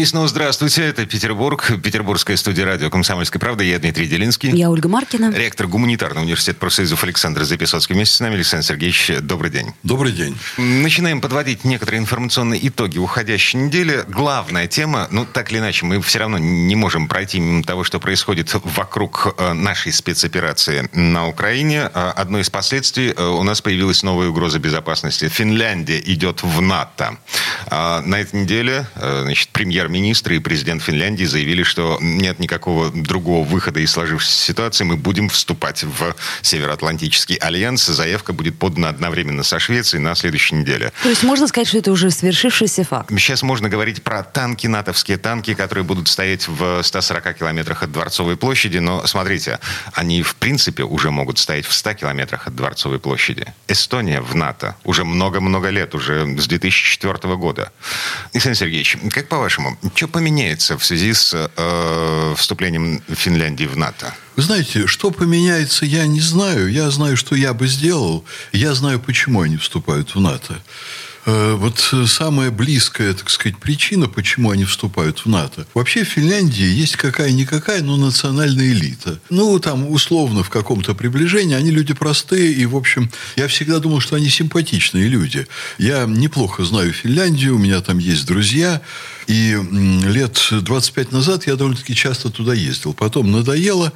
И 0.00 0.04
снова 0.06 0.28
здравствуйте. 0.28 0.86
Это 0.86 1.04
Петербург, 1.04 1.72
Петербургская 1.84 2.34
студия 2.38 2.64
радио 2.64 2.88
«Комсомольская 2.88 3.38
правда». 3.38 3.64
Я 3.64 3.78
Дмитрий 3.78 4.06
Делинский. 4.06 4.50
Я 4.50 4.70
Ольга 4.70 4.88
Маркина. 4.88 5.30
Ректор 5.30 5.66
гуманитарного 5.66 6.24
университета 6.24 6.58
профсоюзов 6.58 7.04
Александр 7.04 7.44
Записоцкий. 7.44 7.94
Вместе 7.94 8.16
с 8.16 8.20
нами 8.20 8.36
Александр 8.36 8.64
Сергеевич, 8.64 9.12
добрый 9.20 9.50
день. 9.50 9.74
Добрый 9.82 10.12
день. 10.12 10.38
Начинаем 10.56 11.20
подводить 11.20 11.64
некоторые 11.64 12.00
информационные 12.00 12.66
итоги 12.66 12.96
уходящей 12.96 13.60
недели. 13.60 14.02
Главная 14.08 14.68
тема, 14.68 15.06
ну, 15.10 15.26
так 15.26 15.52
или 15.52 15.58
иначе, 15.58 15.84
мы 15.84 16.00
все 16.00 16.20
равно 16.20 16.38
не 16.38 16.76
можем 16.76 17.06
пройти 17.06 17.38
мимо 17.38 17.62
того, 17.62 17.84
что 17.84 18.00
происходит 18.00 18.54
вокруг 18.64 19.34
э, 19.36 19.52
нашей 19.52 19.92
спецоперации 19.92 20.88
на 20.94 21.28
Украине. 21.28 21.90
Э, 21.92 22.12
одно 22.16 22.40
из 22.40 22.48
последствий, 22.48 23.12
э, 23.14 23.22
у 23.22 23.42
нас 23.42 23.60
появилась 23.60 24.02
новая 24.02 24.28
угроза 24.28 24.60
безопасности. 24.60 25.28
Финляндия 25.28 26.00
идет 26.00 26.42
в 26.42 26.62
НАТО. 26.62 27.18
На 27.70 28.20
этой 28.20 28.40
неделе, 28.40 28.86
значит, 28.96 29.50
премьер 29.50 29.89
премьер-министр 29.90 30.32
и 30.34 30.38
президент 30.38 30.82
Финляндии 30.82 31.24
заявили, 31.24 31.64
что 31.64 31.98
нет 32.00 32.38
никакого 32.38 32.90
другого 32.90 33.44
выхода 33.44 33.80
из 33.80 33.90
сложившейся 33.90 34.40
ситуации. 34.40 34.84
Мы 34.84 34.96
будем 34.96 35.28
вступать 35.28 35.82
в 35.82 36.14
Североатлантический 36.42 37.36
альянс. 37.36 37.86
Заявка 37.86 38.32
будет 38.32 38.56
подана 38.56 38.88
одновременно 38.88 39.42
со 39.42 39.58
Швецией 39.58 40.00
на 40.00 40.14
следующей 40.14 40.54
неделе. 40.54 40.92
То 41.02 41.08
есть 41.08 41.24
можно 41.24 41.48
сказать, 41.48 41.66
что 41.68 41.78
это 41.78 41.90
уже 41.90 42.10
свершившийся 42.10 42.84
факт? 42.84 43.10
Сейчас 43.10 43.42
можно 43.42 43.68
говорить 43.68 44.02
про 44.02 44.22
танки, 44.22 44.68
натовские 44.68 45.18
танки, 45.18 45.54
которые 45.54 45.84
будут 45.84 46.06
стоять 46.06 46.46
в 46.46 46.82
140 46.82 47.38
километрах 47.38 47.82
от 47.82 47.90
Дворцовой 47.90 48.36
площади. 48.36 48.78
Но 48.78 49.04
смотрите, 49.06 49.58
они 49.92 50.22
в 50.22 50.36
принципе 50.36 50.84
уже 50.84 51.10
могут 51.10 51.38
стоять 51.38 51.66
в 51.66 51.72
100 51.72 51.94
километрах 51.94 52.46
от 52.46 52.54
Дворцовой 52.54 53.00
площади. 53.00 53.52
Эстония 53.66 54.20
в 54.20 54.36
НАТО 54.36 54.76
уже 54.84 55.04
много-много 55.04 55.70
лет, 55.70 55.94
уже 55.94 56.38
с 56.38 56.46
2004 56.46 57.34
года. 57.34 57.72
Александр 58.32 58.56
Сергеевич, 58.56 58.96
как 59.12 59.28
по-вашему, 59.28 59.40
по-вашему, 59.40 59.78
что 59.94 60.08
поменяется 60.08 60.76
в 60.78 60.84
связи 60.84 61.12
с 61.12 61.32
э, 61.34 62.34
вступлением 62.36 63.02
Финляндии 63.08 63.64
в 63.64 63.76
НАТО? 63.76 64.14
Вы 64.36 64.42
знаете, 64.42 64.86
что 64.86 65.10
поменяется, 65.10 65.84
я 65.84 66.06
не 66.06 66.20
знаю. 66.20 66.70
Я 66.70 66.90
знаю, 66.90 67.16
что 67.16 67.34
я 67.34 67.52
бы 67.54 67.66
сделал. 67.66 68.24
Я 68.52 68.74
знаю, 68.74 69.00
почему 69.00 69.42
они 69.42 69.56
вступают 69.56 70.14
в 70.14 70.20
НАТО. 70.20 70.60
Э, 71.26 71.54
вот 71.54 71.94
самая 72.06 72.50
близкая, 72.50 73.12
так 73.12 73.28
сказать, 73.28 73.58
причина, 73.58 74.08
почему 74.08 74.50
они 74.50 74.64
вступают 74.64 75.20
в 75.20 75.26
НАТО. 75.26 75.66
Вообще 75.74 76.04
в 76.04 76.08
Финляндии 76.08 76.64
есть 76.64 76.96
какая-никакая, 76.96 77.82
но 77.82 77.96
национальная 77.96 78.72
элита. 78.72 79.20
Ну, 79.28 79.58
там, 79.58 79.90
условно, 79.90 80.42
в 80.42 80.50
каком-то 80.50 80.94
приближении. 80.94 81.54
Они 81.54 81.70
люди 81.70 81.92
простые, 81.92 82.52
и, 82.52 82.66
в 82.66 82.76
общем, 82.76 83.10
я 83.36 83.48
всегда 83.48 83.78
думал, 83.78 84.00
что 84.00 84.16
они 84.16 84.28
симпатичные 84.28 85.08
люди. 85.08 85.46
Я 85.78 86.04
неплохо 86.06 86.64
знаю 86.64 86.92
Финляндию, 86.92 87.56
у 87.56 87.58
меня 87.58 87.80
там 87.80 87.98
есть 87.98 88.26
друзья. 88.26 88.80
И 89.30 89.56
лет 90.06 90.48
25 90.50 91.12
назад 91.12 91.46
я 91.46 91.54
довольно-таки 91.54 91.94
часто 91.94 92.30
туда 92.30 92.52
ездил. 92.52 92.94
Потом 92.94 93.30
надоело, 93.30 93.92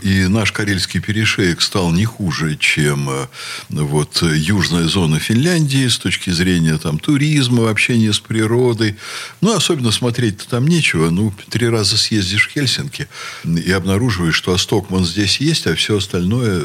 и 0.00 0.24
наш 0.28 0.50
Карельский 0.50 1.00
перешеек 1.00 1.60
стал 1.60 1.92
не 1.92 2.06
хуже, 2.06 2.56
чем 2.56 3.10
э, 3.10 3.26
вот 3.68 4.22
южная 4.22 4.88
зона 4.88 5.18
Финляндии 5.18 5.86
с 5.88 5.98
точки 5.98 6.30
зрения 6.30 6.78
там, 6.78 6.98
туризма, 6.98 7.68
общения 7.68 8.14
с 8.14 8.18
природой. 8.18 8.96
Ну, 9.42 9.54
особенно 9.54 9.92
смотреть-то 9.92 10.48
там 10.48 10.66
нечего. 10.66 11.10
Ну, 11.10 11.34
три 11.50 11.68
раза 11.68 11.98
съездишь 11.98 12.48
в 12.48 12.52
Хельсинки 12.52 13.08
и 13.44 13.70
обнаруживаешь, 13.70 14.36
что 14.36 14.54
Астокман 14.54 15.04
здесь 15.04 15.38
есть, 15.38 15.66
а 15.66 15.74
все 15.74 15.98
остальное, 15.98 16.64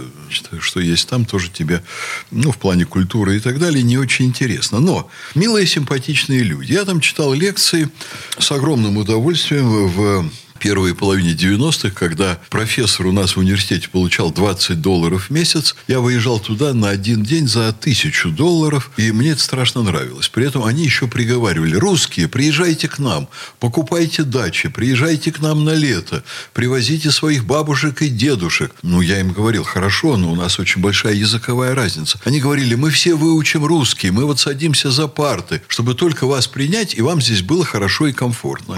что 0.61 0.79
есть 0.79 1.09
там, 1.09 1.25
тоже 1.25 1.49
тебе, 1.49 1.83
ну, 2.31 2.53
в 2.53 2.57
плане 2.57 2.85
культуры 2.85 3.35
и 3.35 3.41
так 3.41 3.59
далее, 3.59 3.83
не 3.83 3.97
очень 3.97 4.27
интересно. 4.27 4.79
Но 4.79 5.11
милые, 5.35 5.67
симпатичные 5.67 6.39
люди. 6.43 6.71
Я 6.71 6.85
там 6.85 7.01
читал 7.01 7.33
лекции, 7.33 7.89
с 8.37 8.51
огромным 8.51 8.97
удовольствием 8.97 9.87
в 9.87 10.29
первой 10.59 10.95
половине 10.95 11.33
90-х, 11.33 11.89
когда 11.91 12.39
профессор 12.49 13.07
у 13.07 13.11
нас 13.11 13.35
в 13.35 13.39
университете 13.39 13.89
получал 13.89 14.31
20 14.31 14.81
долларов 14.81 15.25
в 15.25 15.29
месяц, 15.29 15.75
я 15.87 15.99
выезжал 15.99 16.39
туда 16.39 16.73
на 16.73 16.89
один 16.89 17.23
день 17.23 17.47
за 17.47 17.73
тысячу 17.73 18.29
долларов, 18.29 18.91
и 18.97 19.11
мне 19.11 19.31
это 19.31 19.41
страшно 19.41 19.83
нравилось. 19.83 20.29
При 20.29 20.45
этом 20.45 20.63
они 20.63 20.83
еще 20.83 21.07
приговаривали, 21.07 21.75
русские, 21.75 22.27
приезжайте 22.27 22.87
к 22.87 22.99
нам, 22.99 23.27
покупайте 23.59 24.23
дачи, 24.23 24.69
приезжайте 24.69 25.31
к 25.31 25.39
нам 25.39 25.65
на 25.65 25.73
лето, 25.73 26.23
привозите 26.53 27.11
своих 27.11 27.45
бабушек 27.45 28.01
и 28.01 28.09
дедушек. 28.09 28.71
Ну, 28.83 29.01
я 29.01 29.19
им 29.19 29.33
говорил, 29.33 29.63
хорошо, 29.63 30.17
но 30.17 30.31
у 30.31 30.35
нас 30.35 30.59
очень 30.59 30.81
большая 30.81 31.13
языковая 31.13 31.75
разница. 31.75 32.19
Они 32.23 32.39
говорили, 32.39 32.75
мы 32.75 32.89
все 32.89 33.15
выучим 33.15 33.65
русский, 33.65 34.11
мы 34.11 34.25
вот 34.25 34.39
садимся 34.39 34.91
за 34.91 35.07
парты, 35.07 35.61
чтобы 35.67 35.93
только 35.93 36.27
вас 36.27 36.47
принять, 36.47 36.95
и 36.95 37.01
вам 37.01 37.21
здесь 37.21 37.41
было 37.41 37.65
хорошо 37.65 38.07
и 38.07 38.13
комфортно. 38.13 38.77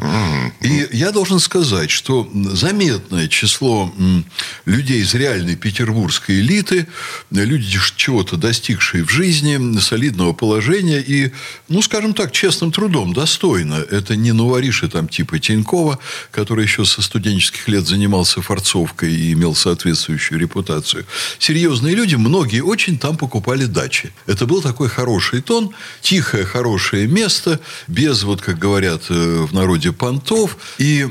И 0.62 0.88
я 0.92 1.12
должен 1.12 1.40
сказать, 1.40 1.75
сказать, 1.76 1.92
что 1.92 2.30
заметное 2.34 3.28
число 3.28 3.94
людей 4.66 5.02
из 5.02 5.14
реальной 5.14 5.58
петербургской 5.58 6.40
элиты, 6.40 6.88
люди 7.32 7.78
чего-то 7.98 8.38
достигшие 8.38 9.04
в 9.04 9.10
жизни, 9.10 9.78
солидного 9.80 10.32
положения 10.32 11.02
и, 11.02 11.34
ну, 11.68 11.82
скажем 11.82 12.14
так, 12.14 12.32
честным 12.32 12.72
трудом, 12.72 13.14
достойно. 13.14 13.74
Это 13.92 14.16
не 14.16 14.32
новориши 14.32 14.88
там 14.88 15.10
типа 15.10 15.40
Тинькова, 15.40 16.00
который 16.32 16.64
еще 16.64 16.86
со 16.86 17.02
студенческих 17.02 17.68
лет 17.68 17.86
занимался 17.86 18.42
форцовкой 18.42 19.14
и 19.14 19.34
имел 19.34 19.54
соответствующую 19.54 20.40
репутацию. 20.40 21.06
Серьезные 21.40 21.94
люди, 21.94 22.16
многие 22.16 22.62
очень 22.62 22.98
там 22.98 23.18
покупали 23.18 23.66
дачи. 23.66 24.14
Это 24.28 24.46
был 24.46 24.62
такой 24.62 24.88
хороший 24.88 25.42
тон, 25.42 25.72
тихое, 26.02 26.46
хорошее 26.46 27.08
место, 27.08 27.60
без, 27.88 28.24
вот 28.24 28.42
как 28.42 28.58
говорят 28.60 29.04
э, 29.10 29.46
в 29.46 29.54
народе, 29.54 29.92
понтов. 29.92 30.58
И 30.78 31.06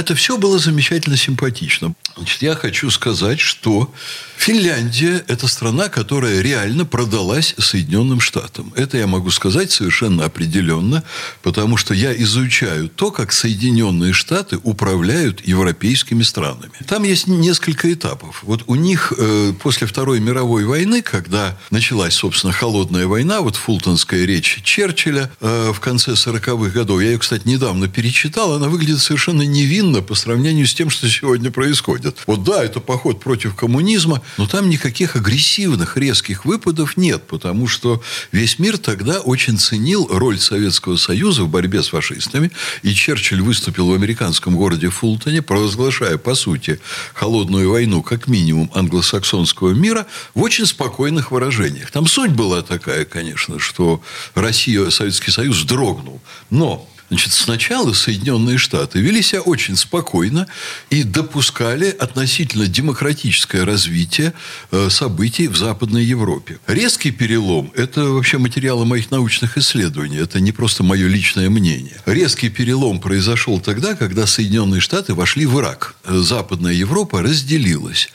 это 0.00 0.14
все 0.14 0.36
было 0.36 0.58
замечательно 0.58 1.16
симпатично. 1.16 1.94
Значит, 2.16 2.42
я 2.42 2.54
хочу 2.54 2.90
сказать, 2.90 3.40
что 3.40 3.92
Финляндия– 4.40 5.22
это 5.28 5.46
страна, 5.46 5.90
которая 5.90 6.40
реально 6.40 6.86
продалась 6.86 7.54
Соединенным 7.58 8.20
Штатам. 8.20 8.72
Это 8.74 8.96
я 8.96 9.06
могу 9.06 9.30
сказать 9.30 9.70
совершенно 9.70 10.24
определенно, 10.24 11.04
потому 11.42 11.76
что 11.76 11.92
я 11.92 12.14
изучаю 12.22 12.88
то, 12.88 13.10
как 13.10 13.32
Соединенные 13.32 14.14
Штаты 14.14 14.58
управляют 14.62 15.46
европейскими 15.46 16.22
странами. 16.22 16.72
Там 16.88 17.02
есть 17.02 17.26
несколько 17.26 17.92
этапов. 17.92 18.40
Вот 18.42 18.64
у 18.66 18.76
них 18.76 19.12
э, 19.18 19.52
после 19.62 19.86
Второй 19.86 20.20
мировой 20.20 20.64
войны, 20.64 21.02
когда 21.02 21.58
началась, 21.70 22.14
собственно, 22.14 22.54
холодная 22.54 23.06
война, 23.06 23.42
вот 23.42 23.56
фултонская 23.56 24.24
речь 24.24 24.62
Черчилля 24.64 25.30
э, 25.40 25.72
в 25.74 25.80
конце 25.80 26.12
40-х 26.12 26.70
годов, 26.70 27.02
я 27.02 27.10
ее, 27.10 27.18
кстати, 27.18 27.46
недавно 27.46 27.88
перечитал, 27.88 28.54
она 28.54 28.70
выглядит 28.70 29.00
совершенно 29.00 29.42
невинно 29.42 30.00
по 30.00 30.14
сравнению 30.14 30.66
с 30.66 30.72
тем, 30.72 30.88
что 30.88 31.10
сегодня 31.10 31.50
происходит. 31.50 31.99
Вот 32.26 32.44
да, 32.44 32.64
это 32.64 32.80
поход 32.80 33.20
против 33.20 33.54
коммунизма, 33.54 34.22
но 34.38 34.46
там 34.46 34.68
никаких 34.68 35.16
агрессивных, 35.16 35.96
резких 35.96 36.44
выпадов 36.44 36.96
нет, 36.96 37.26
потому 37.26 37.68
что 37.68 38.02
весь 38.32 38.58
мир 38.58 38.78
тогда 38.78 39.20
очень 39.20 39.58
ценил 39.58 40.08
роль 40.10 40.38
Советского 40.38 40.96
Союза 40.96 41.44
в 41.44 41.48
борьбе 41.48 41.82
с 41.82 41.88
фашистами. 41.88 42.50
И 42.82 42.94
Черчилль 42.94 43.42
выступил 43.42 43.88
в 43.88 43.94
американском 43.94 44.56
городе 44.56 44.90
Фултоне, 44.90 45.42
провозглашая, 45.42 46.18
по 46.18 46.34
сути, 46.34 46.80
холодную 47.14 47.70
войну, 47.70 48.02
как 48.02 48.26
минимум, 48.26 48.70
англосаксонского 48.74 49.70
мира 49.70 50.06
в 50.34 50.42
очень 50.42 50.66
спокойных 50.66 51.30
выражениях. 51.30 51.90
Там 51.90 52.06
суть 52.06 52.32
была 52.32 52.62
такая, 52.62 53.04
конечно, 53.04 53.58
что 53.58 54.02
Россия, 54.34 54.90
Советский 54.90 55.30
Союз 55.30 55.56
вздрогнул. 55.58 56.20
Но 56.50 56.89
Значит, 57.10 57.32
сначала 57.32 57.92
Соединенные 57.92 58.56
Штаты 58.56 59.00
вели 59.00 59.20
себя 59.20 59.40
очень 59.40 59.76
спокойно 59.76 60.46
и 60.90 61.02
допускали 61.02 61.90
относительно 61.90 62.68
демократическое 62.68 63.64
развитие 63.64 64.32
э, 64.70 64.88
событий 64.90 65.48
в 65.48 65.56
Западной 65.56 66.04
Европе. 66.04 66.60
Резкий 66.68 67.10
перелом– 67.10 67.72
это 67.74 68.04
вообще 68.04 68.38
материалы 68.38 68.84
моих 68.86 69.10
научных 69.10 69.58
исследований. 69.58 70.18
Это 70.18 70.38
не 70.38 70.52
просто 70.52 70.84
мое 70.84 71.08
личное 71.08 71.50
мнение. 71.50 71.96
Резкий 72.06 72.48
перелом 72.48 73.00
произошел 73.00 73.58
тогда, 73.58 73.96
когда 73.96 74.24
Соединенные 74.28 74.80
Штаты 74.80 75.12
вошли 75.12 75.46
в 75.46 75.58
Ирак. 75.58 75.96
Западная 76.06 76.74
Европа 76.74 77.22
разделилась. 77.22 78.08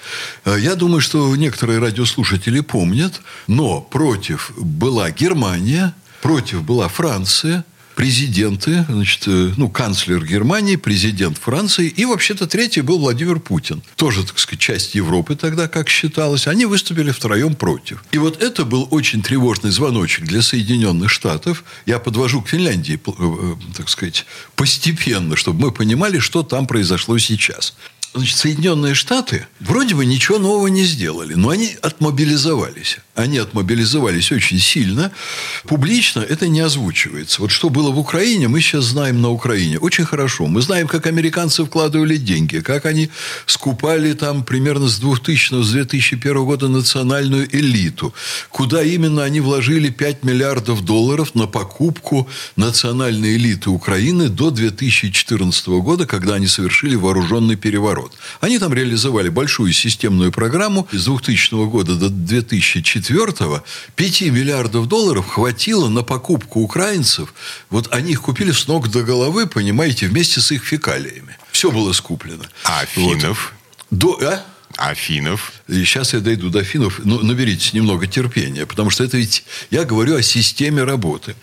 Э, 0.45 0.55
я 0.57 0.75
думаю, 0.75 1.01
что 1.01 1.35
некоторые 1.35 1.79
радиослушатели 1.79 2.61
помнят, 2.61 3.19
но 3.47 3.81
против 3.81 4.53
была 4.57 5.11
Германия, 5.11 5.93
против 6.21 6.63
была 6.63 6.87
Франция– 6.87 7.65
президенты, 7.95 8.85
значит, 8.89 9.23
э, 9.27 9.53
ну, 9.57 9.69
канцлер 9.69 10.23
Германии, 10.23 10.75
президент 10.75 11.37
Франции, 11.37 11.87
и 11.87 12.05
вообще-то 12.05 12.45
третий 12.45 12.81
был 12.81 12.99
Владимир 12.99 13.39
Путин. 13.39 13.81
Тоже, 13.95 14.23
так 14.23 14.37
сказать, 14.37 14.59
часть 14.59 14.95
Европы 14.95 15.35
тогда, 15.35 15.67
как 15.67 15.89
считалось. 15.89 16.47
Они 16.47 16.65
выступили 16.65 17.11
втроем 17.11 17.55
против. 17.55 18.03
И 18.11 18.17
вот 18.17 18.43
это 18.43 18.65
был 18.65 18.87
очень 18.91 19.23
тревожный 19.23 19.71
звоночек 19.71 20.25
для 20.25 20.41
Соединенных 20.41 21.09
Штатов. 21.09 21.63
Я 21.85 21.99
подвожу 21.99 22.41
к 22.41 22.49
Финляндии, 22.49 22.99
э, 23.07 23.55
так 23.77 23.89
сказать, 23.89 24.25
постепенно, 24.55 25.35
чтобы 25.35 25.61
мы 25.61 25.71
понимали, 25.71 26.19
что 26.19 26.43
там 26.43 26.67
произошло 26.67 27.17
сейчас. 27.17 27.75
Значит, 28.15 28.37
Соединенные 28.37 28.93
Штаты 28.93 29.45
вроде 29.59 29.93
бы 29.93 30.05
ничего 30.05 30.39
нового 30.39 30.67
не 30.67 30.85
сделали, 30.85 31.33
но 31.33 31.49
они 31.49 31.75
отмобилизовались. 31.81 32.99
Они 33.13 33.37
отмобилизовались 33.37 34.31
очень 34.31 34.57
сильно. 34.57 35.11
Публично 35.65 36.21
это 36.21 36.47
не 36.47 36.61
озвучивается. 36.61 37.41
Вот 37.41 37.51
что 37.51 37.69
было 37.69 37.91
в 37.91 37.99
Украине, 37.99 38.47
мы 38.47 38.61
сейчас 38.61 38.85
знаем 38.85 39.21
на 39.21 39.31
Украине. 39.31 39.79
Очень 39.79 40.05
хорошо. 40.05 40.47
Мы 40.47 40.61
знаем, 40.61 40.87
как 40.87 41.07
американцы 41.07 41.65
вкладывали 41.65 42.15
деньги, 42.15 42.59
как 42.59 42.85
они 42.85 43.09
скупали 43.47 44.13
там 44.13 44.45
примерно 44.45 44.87
с 44.87 44.97
2000 44.97 45.61
с 45.61 45.71
2001 45.71 46.45
года 46.45 46.69
национальную 46.69 47.53
элиту. 47.53 48.13
Куда 48.49 48.81
именно 48.81 49.23
они 49.25 49.41
вложили 49.41 49.89
5 49.89 50.23
миллиардов 50.23 50.85
долларов 50.85 51.35
на 51.35 51.47
покупку 51.47 52.29
национальной 52.55 53.35
элиты 53.35 53.69
Украины 53.69 54.29
до 54.29 54.51
2014 54.51 55.67
года, 55.67 56.05
когда 56.05 56.35
они 56.35 56.47
совершили 56.47 56.95
вооруженный 56.95 57.57
переворот 57.57 58.04
народ. 58.05 58.17
Они 58.41 58.59
там 58.59 58.73
реализовали 58.73 59.29
большую 59.29 59.73
системную 59.73 60.31
программу. 60.31 60.87
С 60.91 61.05
2000 61.05 61.67
года 61.69 61.95
до 61.95 62.09
2004 62.09 63.63
5 63.95 64.21
миллиардов 64.21 64.87
долларов 64.87 65.27
хватило 65.27 65.89
на 65.89 66.03
покупку 66.03 66.61
украинцев. 66.61 67.33
Вот 67.69 67.93
они 67.93 68.11
их 68.11 68.21
купили 68.21 68.51
с 68.51 68.67
ног 68.67 68.89
до 68.89 69.03
головы, 69.03 69.47
понимаете, 69.47 70.07
вместе 70.07 70.41
с 70.41 70.51
их 70.51 70.63
фекалиями. 70.63 71.37
Все 71.51 71.71
было 71.71 71.93
скуплено. 71.93 72.43
А 72.63 72.85
финнов? 72.85 73.53
Вот. 73.91 73.99
До, 73.99 74.19
а? 74.21 74.45
Афинов. 74.77 75.53
И 75.67 75.83
сейчас 75.83 76.13
я 76.13 76.19
дойду 76.19 76.49
до 76.49 76.63
финнов. 76.63 77.01
Ну, 77.03 77.21
наберитесь 77.23 77.73
немного 77.73 78.07
терпения, 78.07 78.65
потому 78.65 78.89
что 78.89 79.03
это 79.03 79.17
ведь 79.17 79.43
я 79.71 79.83
говорю 79.83 80.15
о 80.15 80.21
системе 80.21 80.83
работы. 80.83 81.35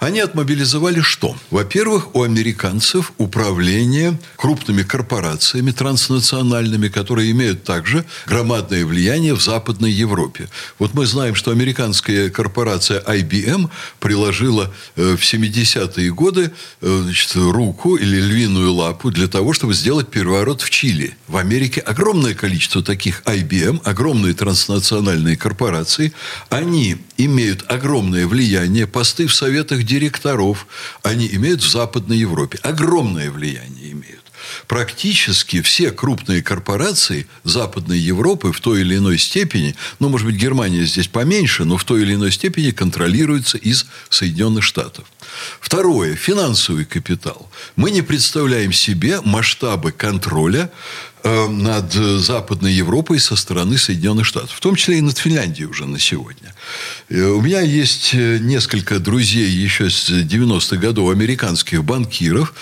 Они 0.00 0.20
отмобилизовали 0.20 1.00
что? 1.00 1.36
Во-первых, 1.50 2.14
у 2.14 2.22
американцев 2.22 3.12
управление 3.18 4.18
крупными 4.36 4.82
корпорациями 4.82 5.70
транснациональными, 5.72 6.88
которые 6.88 7.30
имеют 7.32 7.64
также 7.64 8.04
громадное 8.26 8.84
влияние 8.84 9.34
в 9.34 9.42
Западной 9.42 9.92
Европе. 9.92 10.48
Вот 10.78 10.94
мы 10.94 11.06
знаем, 11.06 11.34
что 11.34 11.50
американская 11.50 12.30
корпорация 12.30 13.00
IBM 13.00 13.68
приложила 14.00 14.72
э, 14.96 15.16
в 15.16 15.22
70-е 15.22 16.12
годы 16.12 16.50
э, 16.80 17.00
значит, 17.02 17.36
руку 17.36 17.96
или 17.96 18.20
львиную 18.20 18.72
лапу 18.72 19.10
для 19.10 19.28
того, 19.28 19.52
чтобы 19.52 19.74
сделать 19.74 20.08
переворот 20.08 20.62
в 20.62 20.70
Чили. 20.70 21.16
В 21.28 21.36
Америке 21.36 21.80
огромное 21.80 22.34
количество 22.34 22.56
количество 22.56 22.82
таких 22.82 23.22
IBM, 23.26 23.65
огромные 23.84 24.34
транснациональные 24.34 25.36
корпорации, 25.36 26.12
они 26.48 26.96
имеют 27.16 27.64
огромное 27.68 28.26
влияние, 28.26 28.86
посты 28.86 29.26
в 29.26 29.34
советах 29.34 29.84
директоров, 29.84 30.66
они 31.02 31.28
имеют 31.32 31.62
в 31.62 31.70
Западной 31.70 32.18
Европе. 32.18 32.58
Огромное 32.62 33.30
влияние 33.30 33.92
имеют 33.92 34.26
практически 34.66 35.60
все 35.62 35.90
крупные 35.90 36.42
корпорации 36.42 37.26
Западной 37.44 37.98
Европы 37.98 38.52
в 38.52 38.60
той 38.60 38.80
или 38.80 38.96
иной 38.96 39.18
степени, 39.18 39.74
ну, 39.98 40.08
может 40.08 40.26
быть, 40.26 40.36
Германия 40.36 40.84
здесь 40.84 41.08
поменьше, 41.08 41.64
но 41.64 41.76
в 41.76 41.84
той 41.84 42.02
или 42.02 42.14
иной 42.14 42.32
степени 42.32 42.70
контролируются 42.70 43.58
из 43.58 43.86
Соединенных 44.10 44.64
Штатов. 44.64 45.06
Второе. 45.60 46.14
Финансовый 46.14 46.84
капитал. 46.84 47.50
Мы 47.74 47.90
не 47.90 48.02
представляем 48.02 48.72
себе 48.72 49.20
масштабы 49.22 49.92
контроля 49.92 50.70
над 51.48 51.92
Западной 51.92 52.72
Европой 52.72 53.18
со 53.18 53.36
стороны 53.36 53.78
Соединенных 53.78 54.26
Штатов, 54.26 54.52
в 54.52 54.60
том 54.60 54.74
числе 54.76 54.98
и 54.98 55.00
над 55.00 55.18
Финляндией 55.18 55.68
уже 55.68 55.86
на 55.86 55.98
сегодня. 55.98 56.54
Э, 57.08 57.22
у 57.28 57.40
меня 57.40 57.60
есть 57.60 58.10
э, 58.14 58.38
несколько 58.38 58.98
друзей 58.98 59.48
еще 59.48 59.90
с 59.90 60.10
90-х 60.10 60.76
годов, 60.76 61.10
американских 61.10 61.84
банкиров. 61.84 62.54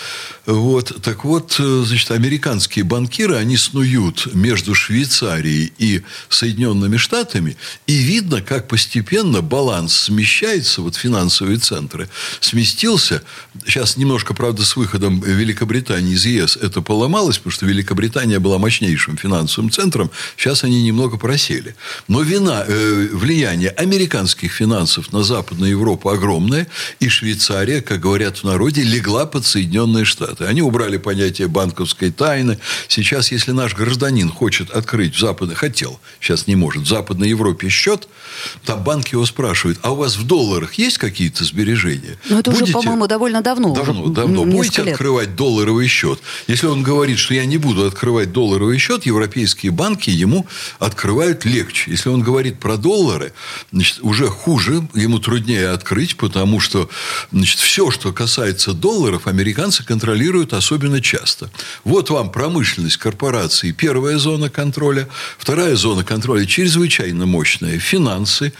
Вот. 0.45 1.01
Так 1.01 1.25
вот, 1.25 1.55
значит, 1.57 2.11
американские 2.11 2.85
банкиры, 2.85 3.35
они 3.35 3.57
снуют 3.57 4.33
между 4.35 4.75
Швейцарией 4.75 5.73
и 5.79 6.03
Соединенными 6.29 6.97
Штатами, 6.97 7.57
и 7.87 7.97
видно, 7.97 8.41
как 8.41 8.67
постепенно 8.67 9.41
баланс 9.41 9.93
смещается, 10.01 10.81
вот 10.81 10.95
финансовые 10.95 11.57
центры, 11.57 12.09
сместился. 12.41 13.23
Сейчас 13.65 13.97
немножко, 13.97 14.35
правда, 14.35 14.63
с 14.63 14.75
выходом 14.75 15.19
Великобритании 15.21 16.13
из 16.13 16.25
ЕС 16.25 16.57
это 16.57 16.81
поломалось, 16.81 17.37
потому 17.37 17.51
что 17.51 17.65
Великобритания 17.65 18.37
была 18.39 18.59
мощнейшим 18.59 19.17
финансовым 19.17 19.71
центром, 19.71 20.11
сейчас 20.37 20.63
они 20.63 20.83
немного 20.83 21.17
просели. 21.17 21.75
Но 22.07 22.21
вина, 22.21 22.63
э, 22.67 23.09
влияние 23.11 23.69
американских 23.69 24.51
финансов 24.51 25.11
на 25.11 25.23
Западную 25.23 25.71
Европу 25.71 26.09
огромное, 26.09 26.67
и 26.99 27.09
Швейцария, 27.09 27.81
как 27.81 27.99
говорят 27.99 28.37
в 28.37 28.43
народе, 28.43 28.83
легла 28.83 29.25
под 29.25 29.45
Соединенные 29.45 30.05
Штаты. 30.05 30.34
Они 30.41 30.61
убрали 30.61 30.97
понятие 30.97 31.47
банковской 31.47 32.11
тайны. 32.11 32.59
Сейчас, 32.87 33.31
если 33.31 33.51
наш 33.51 33.75
гражданин 33.75 34.29
хочет 34.29 34.69
открыть 34.71 35.15
в 35.15 35.19
Западной, 35.19 35.55
хотел, 35.55 35.99
сейчас 36.19 36.47
не 36.47 36.55
может, 36.55 36.83
в 36.83 36.87
Западной 36.87 37.29
Европе 37.29 37.69
счет, 37.69 38.07
там 38.65 38.83
банки 38.83 39.13
его 39.13 39.25
спрашивают, 39.25 39.79
а 39.81 39.91
у 39.91 39.95
вас 39.95 40.17
в 40.17 40.25
долларах 40.25 40.75
есть 40.75 40.97
какие-то 40.97 41.43
сбережения? 41.43 42.17
Ну, 42.29 42.39
это 42.39 42.51
Будете... 42.51 42.65
уже, 42.65 42.73
по-моему, 42.73 43.07
довольно 43.07 43.41
давно. 43.41 43.73
Давно, 43.73 44.07
давно. 44.07 44.45
Будете 44.45 44.83
лет. 44.83 44.93
открывать 44.93 45.35
долларовый 45.35 45.87
счет? 45.87 46.19
Если 46.47 46.67
он 46.67 46.83
говорит, 46.83 47.17
что 47.17 47.33
я 47.33 47.45
не 47.45 47.57
буду 47.57 47.85
открывать 47.85 48.31
долларовый 48.31 48.77
счет, 48.77 49.05
европейские 49.05 49.71
банки 49.71 50.09
ему 50.09 50.47
открывают 50.79 51.45
легче. 51.45 51.91
Если 51.91 52.09
он 52.09 52.21
говорит 52.21 52.59
про 52.59 52.77
доллары, 52.77 53.33
значит, 53.71 53.99
уже 54.01 54.27
хуже, 54.27 54.87
ему 54.93 55.19
труднее 55.19 55.69
открыть, 55.69 56.17
потому 56.17 56.59
что 56.59 56.89
значит, 57.31 57.59
все, 57.59 57.91
что 57.91 58.11
касается 58.11 58.73
долларов, 58.73 59.27
американцы 59.27 59.83
контролируют 59.83 60.24
особенно 60.53 61.01
часто. 61.01 61.49
Вот 61.83 62.09
вам 62.09 62.31
промышленность 62.31 62.97
корпорации, 62.97 63.71
первая 63.71 64.17
зона 64.17 64.49
контроля, 64.49 65.07
вторая 65.37 65.75
зона 65.75 66.03
контроля 66.03 66.45
чрезвычайно 66.45 67.25
мощная, 67.25 67.79
финансы, 67.79 68.53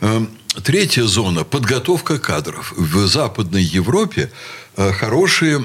эм, 0.00 0.28
Третья 0.62 1.04
зона– 1.04 1.44
подготовка 1.50 2.18
кадров. 2.18 2.74
В 2.76 3.06
Западной 3.06 3.62
Европе 3.62 4.30
э, 4.76 4.92
хорошие, 4.92 5.64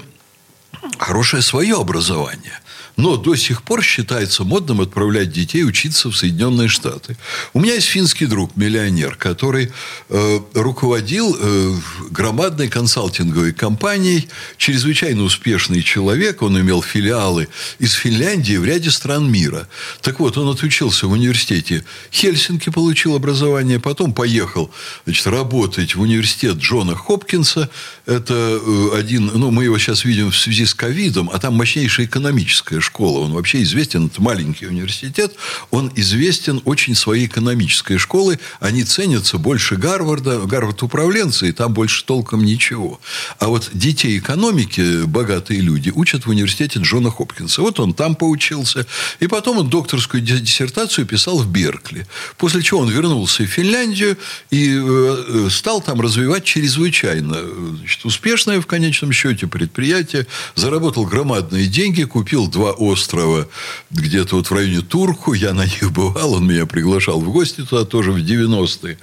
хорошее 0.98 1.42
свое 1.42 1.76
образование. 1.76 2.62
Но 2.98 3.16
до 3.16 3.36
сих 3.36 3.62
пор 3.62 3.84
считается 3.84 4.44
модным 4.44 4.82
отправлять 4.82 5.32
детей 5.32 5.64
учиться 5.64 6.10
в 6.10 6.18
Соединенные 6.18 6.68
Штаты. 6.68 7.16
У 7.54 7.60
меня 7.60 7.76
есть 7.76 7.88
финский 7.88 8.26
друг, 8.26 8.56
миллионер, 8.56 9.16
который 9.16 9.72
э, 10.10 10.40
руководил 10.56 11.38
э, 11.40 11.76
громадной 12.10 12.70
консалтинговой 12.70 13.54
компанией, 13.54 14.28
чрезвычайно 14.58 15.22
успешный 15.22 15.84
человек, 15.84 16.42
он 16.42 16.60
имел 16.60 16.82
филиалы 16.82 17.50
из 17.78 17.94
Финляндии 17.94 18.58
в 18.58 18.66
ряде 18.66 18.90
стран 18.90 19.32
мира. 19.32 19.68
Так 20.02 20.20
вот, 20.20 20.36
он 20.36 20.50
отучился 20.50 21.06
в 21.06 21.12
университете 21.12 21.86
Хельсинки, 22.12 22.72
получил 22.72 23.16
образование, 23.16 23.80
потом 23.80 24.12
поехал 24.12 24.72
значит, 25.06 25.28
работать 25.28 25.94
в 25.94 26.02
университет 26.02 26.58
Джона 26.58 26.96
Хопкинса. 26.96 27.70
Это 28.08 28.34
э, 28.34 28.98
один, 28.98 29.30
ну, 29.36 29.52
мы 29.52 29.66
его 29.66 29.78
сейчас 29.78 30.04
видим 30.04 30.32
в 30.32 30.38
связи 30.38 30.66
с 30.66 30.74
ковидом, 30.74 31.30
а 31.32 31.38
там 31.38 31.54
мощнейшая 31.54 32.08
экономическая 32.08 32.82
школа, 32.88 33.20
он 33.20 33.34
вообще 33.34 33.62
известен, 33.62 34.08
это 34.08 34.22
маленький 34.22 34.66
университет, 34.66 35.36
он 35.72 35.92
известен 35.96 36.62
очень 36.66 36.96
своей 36.96 37.28
экономической 37.28 37.98
школой, 37.98 38.40
они 38.60 38.84
ценятся 38.84 39.38
больше 39.38 39.76
Гарварда, 39.76 40.40
Гарвард 40.40 40.82
управленцы, 40.84 41.50
и 41.50 41.52
там 41.52 41.74
больше 41.74 42.04
толком 42.06 42.44
ничего. 42.44 43.00
А 43.40 43.48
вот 43.48 43.70
детей 43.74 44.18
экономики, 44.18 45.04
богатые 45.06 45.62
люди, 45.62 45.92
учат 45.94 46.26
в 46.26 46.30
университете 46.30 46.80
Джона 46.80 47.12
Хопкинса. 47.12 47.62
Вот 47.62 47.80
он 47.80 47.94
там 47.94 48.16
поучился, 48.16 48.86
и 49.20 49.28
потом 49.28 49.60
он 49.60 49.70
докторскую 49.70 50.22
диссертацию 50.22 51.06
писал 51.06 51.40
в 51.40 51.48
Беркли. 51.48 52.08
После 52.38 52.62
чего 52.64 52.80
он 52.82 52.90
вернулся 52.90 53.44
в 53.44 53.48
Финляндию 53.48 54.18
и 54.50 54.80
э, 54.82 55.50
стал 55.52 55.82
там 55.82 56.02
развивать 56.02 56.44
чрезвычайно 56.44 57.38
значит, 57.78 58.06
успешное 58.06 58.62
в 58.62 58.66
конечном 58.66 59.12
счете 59.12 59.48
предприятие, 59.48 60.26
заработал 60.56 61.06
громадные 61.06 61.68
деньги, 61.68 62.04
купил 62.04 62.48
два 62.48 62.72
острова 62.78 63.48
где-то 63.92 64.38
вот 64.38 64.48
в 64.48 64.54
районе 64.54 64.82
Турку. 64.82 65.34
Я 65.34 65.54
на 65.54 65.66
них 65.66 65.92
бывал, 65.92 66.34
он 66.34 66.48
меня 66.48 66.66
приглашал 66.66 67.20
в 67.20 67.32
гости 67.32 67.66
туда 67.66 67.86
тоже 67.86 68.12
в 68.12 68.18
90-е. 68.18 68.98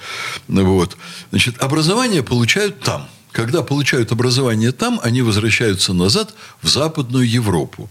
Вот. 0.48 0.96
Значит, 1.30 1.58
образование 1.62 2.22
получают 2.22 2.80
там 2.80 3.08
когда 3.34 3.64
получают 3.64 4.12
образование 4.12 4.70
там, 4.70 5.00
они 5.02 5.20
возвращаются 5.20 5.92
назад 5.92 6.34
в 6.62 6.68
Западную 6.68 7.28
Европу. 7.28 7.90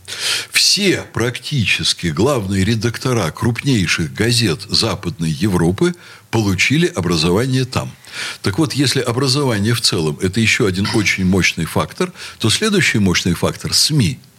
Все 0.52 1.04
практически 1.12 2.08
главные 2.08 2.64
редактора 2.64 3.30
крупнейших 3.30 4.14
газет 4.14 4.62
Западной 4.70 5.32
Европы 5.32 5.96
получили 6.32 6.88
образование 6.88 7.66
там. 7.66 7.92
Так 8.42 8.58
вот, 8.58 8.72
если 8.72 9.02
образование 9.02 9.74
в 9.74 9.82
целом– 9.82 10.18
это 10.22 10.40
еще 10.40 10.66
один 10.66 10.88
очень 10.96 11.26
мощный 11.26 11.66
фактор, 11.66 12.14
то 12.40 12.50
следующий 12.50 13.00
мощный 13.00 13.34
фактор– 13.34 13.74
СМИ– 13.74 14.20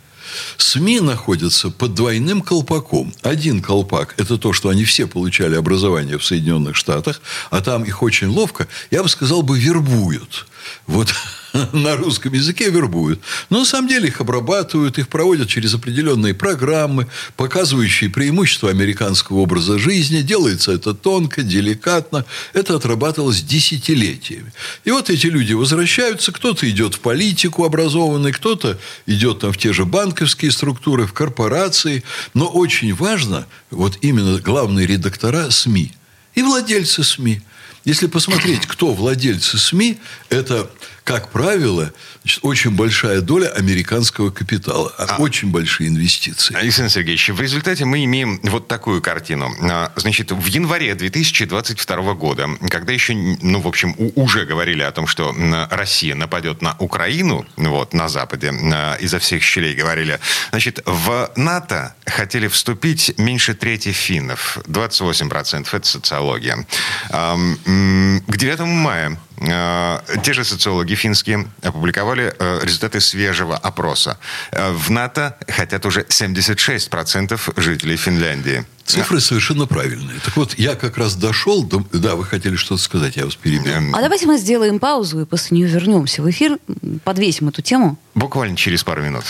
СМИ 0.57 1.00
находятся 1.00 1.71
под 1.71 1.95
двойным 1.95 2.43
колпаком. 2.43 3.12
Один 3.23 3.62
колпак– 3.62 4.14
это 4.19 4.38
то, 4.38 4.53
что 4.53 4.69
они 4.69 4.85
все 4.85 5.07
получали 5.07 5.57
образование 5.57 6.19
в 6.19 6.25
Соединенных 6.25 6.76
Штатах, 6.76 7.21
а 7.50 7.61
там 7.61 7.85
их 7.85 8.03
очень 8.03 8.29
ловко, 8.29 8.69
я 8.91 9.03
бы 9.03 9.09
сказал 9.09 9.43
бы, 9.43 9.59
вербуют. 9.59 10.47
Вот 10.87 11.14
на 11.73 11.97
русском 11.97 12.33
языке 12.33 12.71
вербуют. 12.71 13.21
Но 13.49 13.61
на 13.61 13.64
самом 13.64 13.88
деле 13.88 14.09
их 14.09 14.21
обрабатывают, 14.21 14.99
их 14.99 15.09
проводят 15.09 15.49
через 15.49 15.75
определенные 15.75 16.35
программы, 16.35 17.06
показывающие 17.37 18.11
преимущества 18.11 18.71
американского 18.71 19.38
образа 19.38 19.78
жизни. 19.78 20.23
Делается 20.23 20.73
это 20.73 20.94
тонко, 20.94 21.42
деликатно. 21.42 22.25
Это 22.52 22.75
отрабатывалось 22.76 23.42
десятилетиями. 23.42 24.52
И 24.85 24.90
вот 24.90 25.11
эти 25.11 25.26
люди 25.26 25.52
возвращаются, 25.52 26.33
кто-то 26.33 26.68
идет 26.68 26.94
в 26.94 27.00
политику 27.00 27.64
образованный, 27.64 28.33
кто-то 28.33 28.78
идет 29.06 29.40
там 29.40 29.52
в 29.52 29.59
те 29.59 29.73
же 29.73 29.85
банковские 29.85 30.50
структуры, 30.50 31.06
в 31.06 31.12
корпорации. 31.12 32.02
Но 32.35 32.47
очень 32.47 32.94
важно, 32.94 33.47
вот 33.71 33.99
именно 34.00 34.38
главные 34.38 34.87
редактора 34.87 35.50
СМИ 35.50 35.92
и 36.35 36.42
владельцы 36.42 37.04
СМИ– 37.04 37.42
если 37.85 38.07
посмотреть, 38.07 38.67
кто 38.67 38.93
владельцы 38.93 39.59
СМИ, 39.59 39.99
это, 40.31 40.71
как 41.04 41.28
правило, 41.28 41.92
значит, 42.23 42.40
очень 42.42 42.70
большая 42.70 43.20
доля 43.20 43.49
американского 43.49 44.30
капитала, 44.30 44.90
а, 44.96 45.16
очень 45.18 45.50
большие 45.50 45.90
инвестиции. 45.90 46.56
Александр 46.56 46.90
Сергеевич, 46.90 47.28
в 47.28 47.40
результате 47.40 47.84
мы 47.84 48.02
имеем 48.04 48.40
вот 48.42 48.68
такую 48.68 49.02
картину. 49.02 49.54
А, 49.70 49.92
значит, 49.96 50.32
в 50.32 50.46
январе 50.46 50.94
2022 50.94 52.14
года, 52.14 52.49
когда 52.70 52.94
еще, 52.94 53.12
ну, 53.14 53.61
в 53.61 53.68
общем, 53.68 53.94
уже 54.14 54.46
говорили 54.46 54.82
о 54.82 54.92
том, 54.92 55.06
что 55.06 55.34
Россия 55.70 56.14
нападет 56.14 56.62
на 56.62 56.75
Украину, 56.78 57.46
вот, 57.56 57.92
на 57.92 58.08
Западе, 58.08 58.50
а, 58.73 58.94
изо 58.94 59.18
всех 59.18 59.42
щелей 59.42 59.75
говорили, 59.75 60.18
значит, 60.50 60.80
в 60.87 61.30
НАТО 61.37 61.94
хотели 62.06 62.49
вступить 62.49 63.12
меньше 63.18 63.52
трети 63.54 63.92
финнов, 63.92 64.58
28%, 64.68 65.75
это 65.75 65.87
социология. 65.87 66.66
К 67.11 68.37
9 68.37 68.61
мая 68.61 69.18
те 69.38 70.33
же 70.33 70.45
социологи 70.45 70.95
финские 70.95 71.49
опубликовали 71.62 72.35
э, 72.38 72.61
результаты 72.62 73.00
свежего 73.00 73.57
опроса. 73.57 74.19
Э, 74.53 74.73
в 74.73 74.91
НАТО 74.91 75.37
хотят 75.49 75.85
уже 75.87 76.03
76% 76.03 77.61
жителей 77.61 77.97
Финляндии. 77.97 78.64
Цифры 78.85 79.21
совершенно 79.21 79.67
правильные. 79.67 80.21
Так 80.25 80.37
вот, 80.37 80.55
я 80.59 80.75
как 80.75 80.99
раз 80.99 81.17
дошел 81.17 81.64
до... 81.64 81.85
Да, 81.93 82.17
вы 82.17 82.25
хотели 82.25 82.57
что-то 82.57 82.83
сказать, 82.83 83.17
я 83.17 83.25
вас 83.25 83.35
перебил. 83.35 83.73
А 83.95 84.00
давайте 84.00 84.26
мы 84.26 84.38
сделаем 84.38 84.79
паузу 84.79 85.23
и 85.23 85.25
после 85.25 85.57
нее 85.57 85.69
вернемся 85.69 86.23
в 86.23 86.31
эфир, 86.31 86.59
подвесим 87.03 87.49
эту 87.49 87.62
тему. 87.62 87.99
Буквально 88.14 88.57
через 88.57 88.85
пару 88.85 89.03
минут. 89.03 89.25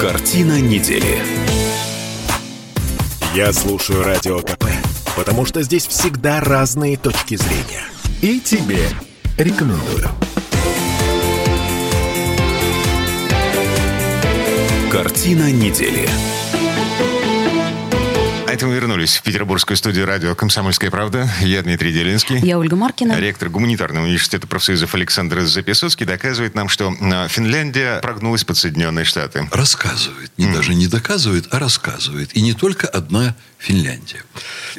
Картина 0.00 0.60
недели. 0.60 1.22
Я 3.34 3.52
слушаю 3.52 4.02
Радио 4.02 4.40
КП, 4.40 4.64
потому 5.16 5.46
что 5.46 5.62
здесь 5.62 5.86
всегда 5.86 6.40
разные 6.40 6.96
точки 6.96 7.36
зрения. 7.36 7.82
И 8.20 8.38
тебе 8.38 8.86
рекомендую. 9.38 10.08
Картина 14.92 15.50
недели 15.50 16.08
это 18.56 18.66
мы 18.66 18.74
вернулись 18.74 19.18
в 19.18 19.22
петербургскую 19.22 19.76
студию 19.76 20.06
радио 20.06 20.34
«Комсомольская 20.34 20.90
правда». 20.90 21.28
Я 21.42 21.60
Дмитрий 21.62 21.92
Делинский. 21.92 22.38
Я 22.38 22.58
Ольга 22.58 22.74
Маркина. 22.74 23.20
Ректор 23.20 23.50
гуманитарного 23.50 24.04
университета 24.06 24.46
профсоюзов 24.46 24.94
Александр 24.94 25.42
Записоцкий 25.42 26.06
доказывает 26.06 26.54
нам, 26.54 26.70
что 26.70 26.90
а, 26.98 27.28
Финляндия 27.28 28.00
прогнулась 28.00 28.44
под 28.44 28.56
Соединенные 28.56 29.04
Штаты. 29.04 29.46
Рассказывает. 29.52 30.32
Не 30.38 30.46
mm. 30.46 30.54
даже 30.54 30.74
не 30.74 30.86
доказывает, 30.86 31.48
а 31.50 31.58
рассказывает. 31.58 32.34
И 32.34 32.40
не 32.40 32.54
только 32.54 32.86
одна 32.86 33.36
Финляндия. 33.58 34.22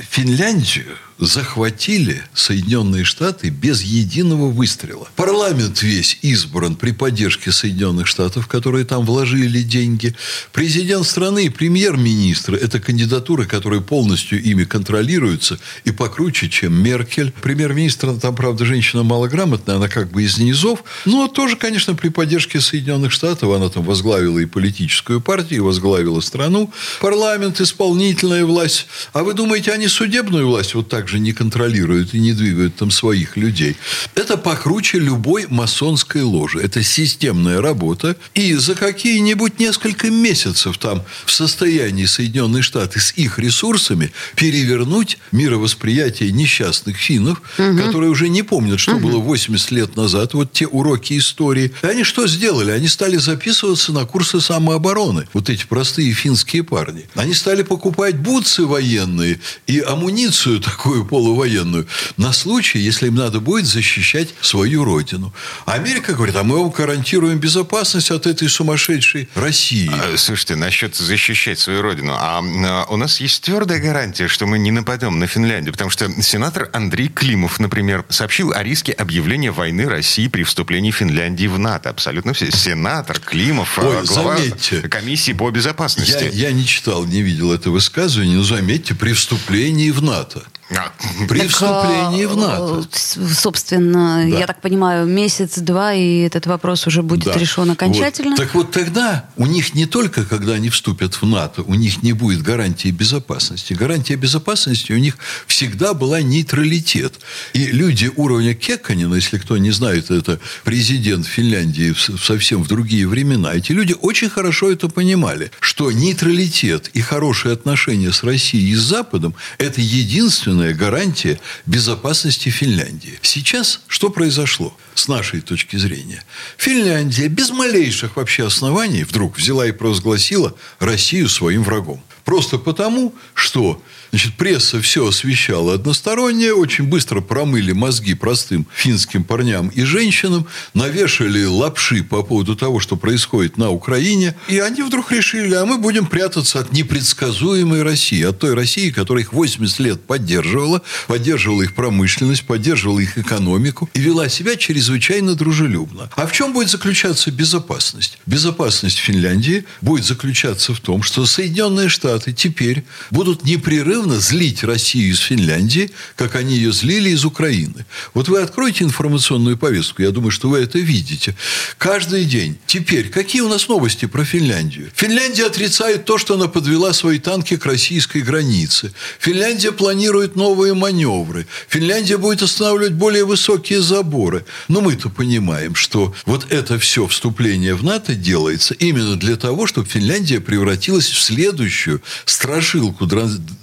Финляндию 0.10 0.98
захватили 1.19 2.22
Соединенные 2.36 3.03
Штаты 3.03 3.50
без 3.50 3.81
единого 3.81 4.51
выстрела. 4.51 5.07
Парламент 5.15 5.81
весь 5.81 6.19
избран 6.22 6.75
при 6.75 6.91
поддержке 6.91 7.51
Соединенных 7.51 8.05
Штатов, 8.05 8.48
которые 8.48 8.86
там 8.86 9.03
вложили 9.03 9.63
деньги. 9.63 10.15
Президент 10.53 11.07
страны 11.07 11.46
и 11.46 11.50
премьер-министр– 11.50 12.53
это 12.62 12.79
кандидатуры, 12.79 13.46
которые 13.46 13.81
полностью 13.81 14.41
ими 14.41 14.63
контролируются 14.63 15.57
и 15.86 15.91
покруче, 15.91 16.50
чем 16.50 16.75
Меркель. 16.75 17.34
Премьер-министр, 17.41 18.19
там, 18.19 18.36
правда, 18.36 18.65
женщина 18.65 19.01
малограмотная, 19.01 19.77
она 19.77 19.88
как 19.88 20.12
бы 20.12 20.24
из 20.24 20.38
низов, 20.38 20.84
но 21.05 21.27
тоже, 21.27 21.55
конечно, 21.55 21.96
при 21.96 22.10
поддержке 22.10 22.62
Соединенных 22.62 23.12
Штатов 23.12 23.51
она 23.51 23.69
там 23.69 23.84
возглавила 23.84 24.38
и 24.38 24.46
политическую 24.46 25.19
партию, 25.19 25.57
и 25.57 25.62
возглавила 25.62 26.19
страну. 26.19 26.72
Парламент, 27.01 27.60
исполнительная 27.60 28.46
власть. 28.46 28.66
А 29.13 29.24
вы 29.24 29.33
думаете, 29.33 29.71
они 29.71 29.88
судебную 29.88 30.47
власть 30.47 30.75
вот 30.75 30.89
так 30.89 31.07
также 31.07 31.19
не 31.19 31.31
контролируют 31.31 32.13
и 32.13 32.19
не 32.19 32.33
двигают 32.33 32.75
там 32.75 32.91
своих 32.91 33.38
людей. 33.38 33.77
Это 34.15 34.36
покруче 34.36 35.00
любой 35.00 35.45
масонской 35.47 36.21
ложи. 36.21 36.59
Это 36.59 36.83
системная 36.83 37.62
работа. 37.62 38.17
И 38.33 38.53
за 38.55 38.75
какие-нибудь 38.75 39.57
несколько 39.59 40.09
месяцев 40.09 40.77
там 40.77 41.03
в 41.25 41.31
состоянии 41.31 42.05
Соединенные 42.05 42.62
Штаты 42.62 43.00
с 43.00 43.13
их 43.13 43.39
ресурсами 43.39 44.12
перевернуть 44.36 45.17
мировосприятие 45.31 46.31
несчастных 46.31 46.97
финнов, 46.97 47.41
угу. 47.57 47.77
которые 47.77 48.09
уже 48.09 48.27
не 48.27 48.43
помнят, 48.43 48.79
что 48.79 48.95
угу. 48.95 49.07
было 49.07 49.19
80 49.19 49.71
лет 49.71 49.95
назад, 49.95 50.33
вот 50.33 50.51
те 50.51 50.67
уроки 50.67 51.17
истории. 51.17 51.71
И 51.83 51.86
они 51.86 52.03
что 52.03 52.27
сделали? 52.27 52.71
Они 52.71 52.89
стали 52.89 53.15
записываться 53.15 53.93
на 53.93 54.05
курсы 54.05 54.41
самообороны. 54.41 55.27
Вот 55.31 55.50
эти 55.50 55.65
простые 55.65 56.12
финские 56.12 56.63
парни. 56.63 57.07
Они 57.15 57.33
стали 57.33 57.62
покупать 57.63 58.17
бутсы 58.17 58.57
военные 58.66 59.40
и 59.68 59.80
амуницию 59.80 60.60
такую 60.60 61.06
полувоенную, 61.06 61.88
на 62.18 62.34
случай, 62.34 62.80
если 62.80 63.08
им 63.08 63.16
надо 63.16 63.40
будет 63.40 63.66
защищать 63.66 64.30
свою 64.42 64.84
родину. 64.84 65.34
Америка 65.66 66.14
говорит, 66.14 66.36
а 66.36 66.44
мы 66.44 66.60
вам 66.60 66.70
гарантируем 66.70 67.40
безопасность 67.40 68.12
от 68.12 68.28
этой 68.28 68.50
сумасшедшей 68.50 69.30
России. 69.36 69.90
А, 69.92 70.18
слушайте, 70.18 70.56
насчет 70.56 70.96
защищать 70.96 71.60
свою 71.60 71.82
родину. 71.82 72.14
А, 72.16 72.42
а 72.42 72.86
у 72.90 72.98
нас 72.98 73.20
есть 73.20 73.44
твердая 73.44 73.80
гарантия, 73.80 74.28
что 74.28 74.46
мы 74.46 74.60
не 74.60 74.72
нападем 74.72 75.20
на 75.20 75.28
Финляндию, 75.28 75.74
потому 75.74 75.90
что 75.90 76.10
сенатор 76.22 76.70
Андрей 76.74 77.10
Климов, 77.10 77.60
например, 77.60 78.06
сообщил 78.10 78.52
о 78.52 78.64
риске 78.64 78.92
объявления 78.92 79.52
войны 79.52 79.88
России 79.88 80.28
при 80.28 80.44
вступлении 80.44 80.92
Финляндии 80.92 81.48
в 81.48 81.60
НАТО. 81.60 81.90
Абсолютно 81.90 82.34
все. 82.34 82.52
Сенатор 82.52 83.20
Климов, 83.20 83.78
Ой, 83.80 84.06
глава 84.06 84.38
заметьте, 84.38 84.82
комиссии 84.88 85.34
по 85.34 85.50
безопасности. 85.52 86.30
Я, 86.34 86.50
я 86.50 86.52
не 86.52 86.66
читал, 86.66 87.06
не 87.06 87.22
видел 87.22 87.52
это 87.54 87.70
высказывание, 87.70 88.38
но 88.38 88.44
заметьте, 88.48 88.96
при 88.96 89.13
вступлении 89.13 89.92
в 89.92 90.01
НАТО. 90.01 90.42
А, 90.69 90.91
При 91.29 91.39
так, 91.39 91.50
вступлении 91.50 92.25
в 92.25 92.36
НАТО. 92.36 92.86
Собственно, 92.91 94.27
да. 94.29 94.38
я 94.38 94.47
так 94.47 94.62
понимаю, 94.62 95.07
месяц-два, 95.07 95.93
и 95.93 96.19
этот 96.19 96.45
вопрос 96.45 96.88
уже 96.88 97.03
будет 97.03 97.25
да. 97.25 97.38
решен 97.38 97.71
окончательно. 97.71 98.31
Вот. 98.31 98.38
Так 98.38 98.53
вот 98.53 98.71
тогда 98.71 99.29
у 99.38 99.45
них 99.45 99.74
не 99.74 99.86
только, 99.86 100.25
когда 100.25 100.53
они 100.53 100.69
вступят 100.69 101.15
в 101.15 101.24
НАТО, 101.25 101.63
у 101.63 101.74
них 101.74 102.03
не 102.03 102.12
будет 102.12 102.41
гарантии 102.41 102.89
безопасности. 102.89 103.74
Гарантия 103.74 104.15
безопасности 104.15 104.91
у 104.91 104.97
них 104.97 105.17
всегда 105.47 105.93
была 105.93 106.21
нейтралитет. 106.21 107.13
И 107.53 107.67
люди 107.67 108.12
уровня 108.15 108.53
Кеканина, 108.53 109.15
если 109.15 109.38
кто 109.38 109.57
не 109.57 109.71
знает, 109.71 110.12
это 110.12 110.39
президент 110.65 111.25
Финляндии 111.25 111.95
совсем 112.17 112.63
в 112.63 112.67
другие 112.67 113.07
времена, 113.07 113.53
эти 113.53 113.71
люди 113.71 113.95
очень 114.01 114.29
хорошо 114.29 114.69
это 114.71 114.89
понимали, 114.89 115.51
что 115.62 115.91
нейтралитет 115.91 116.89
и 116.89 117.01
хорошие 117.01 117.53
отношения 117.53 118.12
с 118.12 118.24
Россией 118.24 118.71
и 118.71 118.75
с 118.75 118.81
Западом– 118.81 119.36
это 119.57 119.79
единственное 119.81 120.57
единственная 120.58 120.74
гарантия 120.74 121.40
безопасности 121.66 122.50
Финляндии. 122.50 123.20
Сейчас 123.22 123.82
что 123.88 124.10
произошло 124.10 124.76
с 124.96 125.08
нашей 125.08 125.42
точки 125.42 125.78
зрения? 125.78 126.24
Финляндия 126.58 127.28
без 127.28 127.50
малейших 127.52 128.16
вообще 128.16 128.46
оснований 128.46 129.04
вдруг 129.04 129.38
взяла 129.38 129.68
и 129.68 129.72
провозгласила 129.72 130.56
Россию 130.80 131.30
своим 131.30 131.64
врагом. 131.64 132.02
Просто 132.26 132.58
потому, 132.58 133.14
что 133.34 133.82
Значит, 134.12 134.36
пресса 134.36 134.82
все 134.82 135.08
освещала 135.08 135.74
односторонне, 135.74 136.54
очень 136.54 136.86
быстро 136.86 137.22
промыли 137.22 137.74
мозги 137.74 138.14
простым 138.14 138.66
финским 138.74 139.24
парням 139.24 139.68
и 139.70 139.84
женщинам, 139.84 140.48
навешали 140.74 141.44
лапши 141.44 142.04
по 142.04 142.24
поводу 142.24 142.56
того, 142.56 142.80
что 142.80 142.96
происходит 142.96 143.58
на 143.58 143.70
Украине, 143.70 144.36
и 144.48 144.60
они 144.60 144.82
вдруг 144.82 145.12
решили, 145.12 145.54
а 145.54 145.66
мы 145.66 145.78
будем 145.78 146.06
прятаться 146.06 146.60
от 146.60 146.72
непредсказуемой 146.72 147.84
России, 147.84 148.24
от 148.24 148.40
той 148.40 148.54
России, 148.54 148.92
которая 148.92 149.24
их 149.24 149.34
80 149.34 149.80
лет 149.80 150.02
поддерживала, 150.06 150.82
поддерживала 151.08 151.64
их 151.64 151.76
промышленность, 151.76 152.44
поддерживала 152.44 153.00
их 153.00 153.18
экономику 153.18 153.90
и 153.94 154.00
вела 154.00 154.30
себя 154.30 154.56
чрезвычайно 154.56 155.36
дружелюбно. 155.36 156.10
А 156.16 156.28
в 156.28 156.32
чем 156.32 156.54
будет 156.54 156.70
заключаться 156.70 157.30
безопасность? 157.32 158.20
Безопасность 158.26 158.98
Финляндии 158.98 159.66
будет 159.82 160.06
заключаться 160.06 160.74
в 160.74 160.80
том, 160.80 161.04
что 161.04 161.26
Соединенные 161.26 161.90
Штаты 161.90 162.32
теперь 162.32 162.86
будут 163.12 163.44
непрерывно 163.44 163.97
непрерывно 163.98 164.20
злить 164.20 164.63
Россию 164.63 165.12
из 165.12 165.20
Финляндии, 165.20 165.89
как 166.16 166.36
они 166.36 166.56
ее 166.56 166.72
злили 166.72 167.10
из 167.10 167.25
Украины. 167.25 167.86
Вот 168.13 168.30
вы 168.30 168.42
откроете 168.42 168.84
информационную 168.84 169.58
повестку, 169.58 170.01
я 170.01 170.12
думаю, 170.12 170.32
что 170.32 170.50
вы 170.50 170.60
это 170.60 170.80
видите. 170.80 171.36
Каждый 171.77 172.25
день. 172.25 172.58
Теперь, 172.68 173.10
какие 173.10 173.42
у 173.42 173.50
нас 173.50 173.68
новости 173.68 174.06
про 174.06 174.24
Финляндию? 174.24 174.89
Финляндия 174.96 175.46
отрицает 175.46 176.06
то, 176.06 176.18
что 176.18 176.36
она 176.36 176.48
подвела 176.48 176.94
свои 176.94 177.20
танки 177.20 177.58
к 177.58 177.66
российской 177.66 178.22
границе. 178.22 178.94
Финляндия 179.20 179.72
планирует 179.72 180.36
новые 180.36 180.74
маневры. 180.74 181.48
Финляндия 181.68 182.18
будет 182.18 182.42
останавливать 182.42 182.94
более 182.94 183.25
высокие 183.25 183.82
заборы. 183.82 184.46
Но 184.68 184.82
мы-то 184.82 185.10
понимаем, 185.10 185.75
что 185.75 186.13
вот 186.25 186.46
это 186.51 186.77
все 186.77 187.08
вступление 187.08 187.74
в 187.74 187.84
НАТО 187.84 188.13
делается 188.16 188.74
именно 188.75 189.16
для 189.16 189.36
того, 189.36 189.68
чтобы 189.68 189.88
Финляндия 189.88 190.39
превратилась 190.39 191.08
в 191.08 191.20
следующую 191.20 192.01
страшилку 192.25 193.08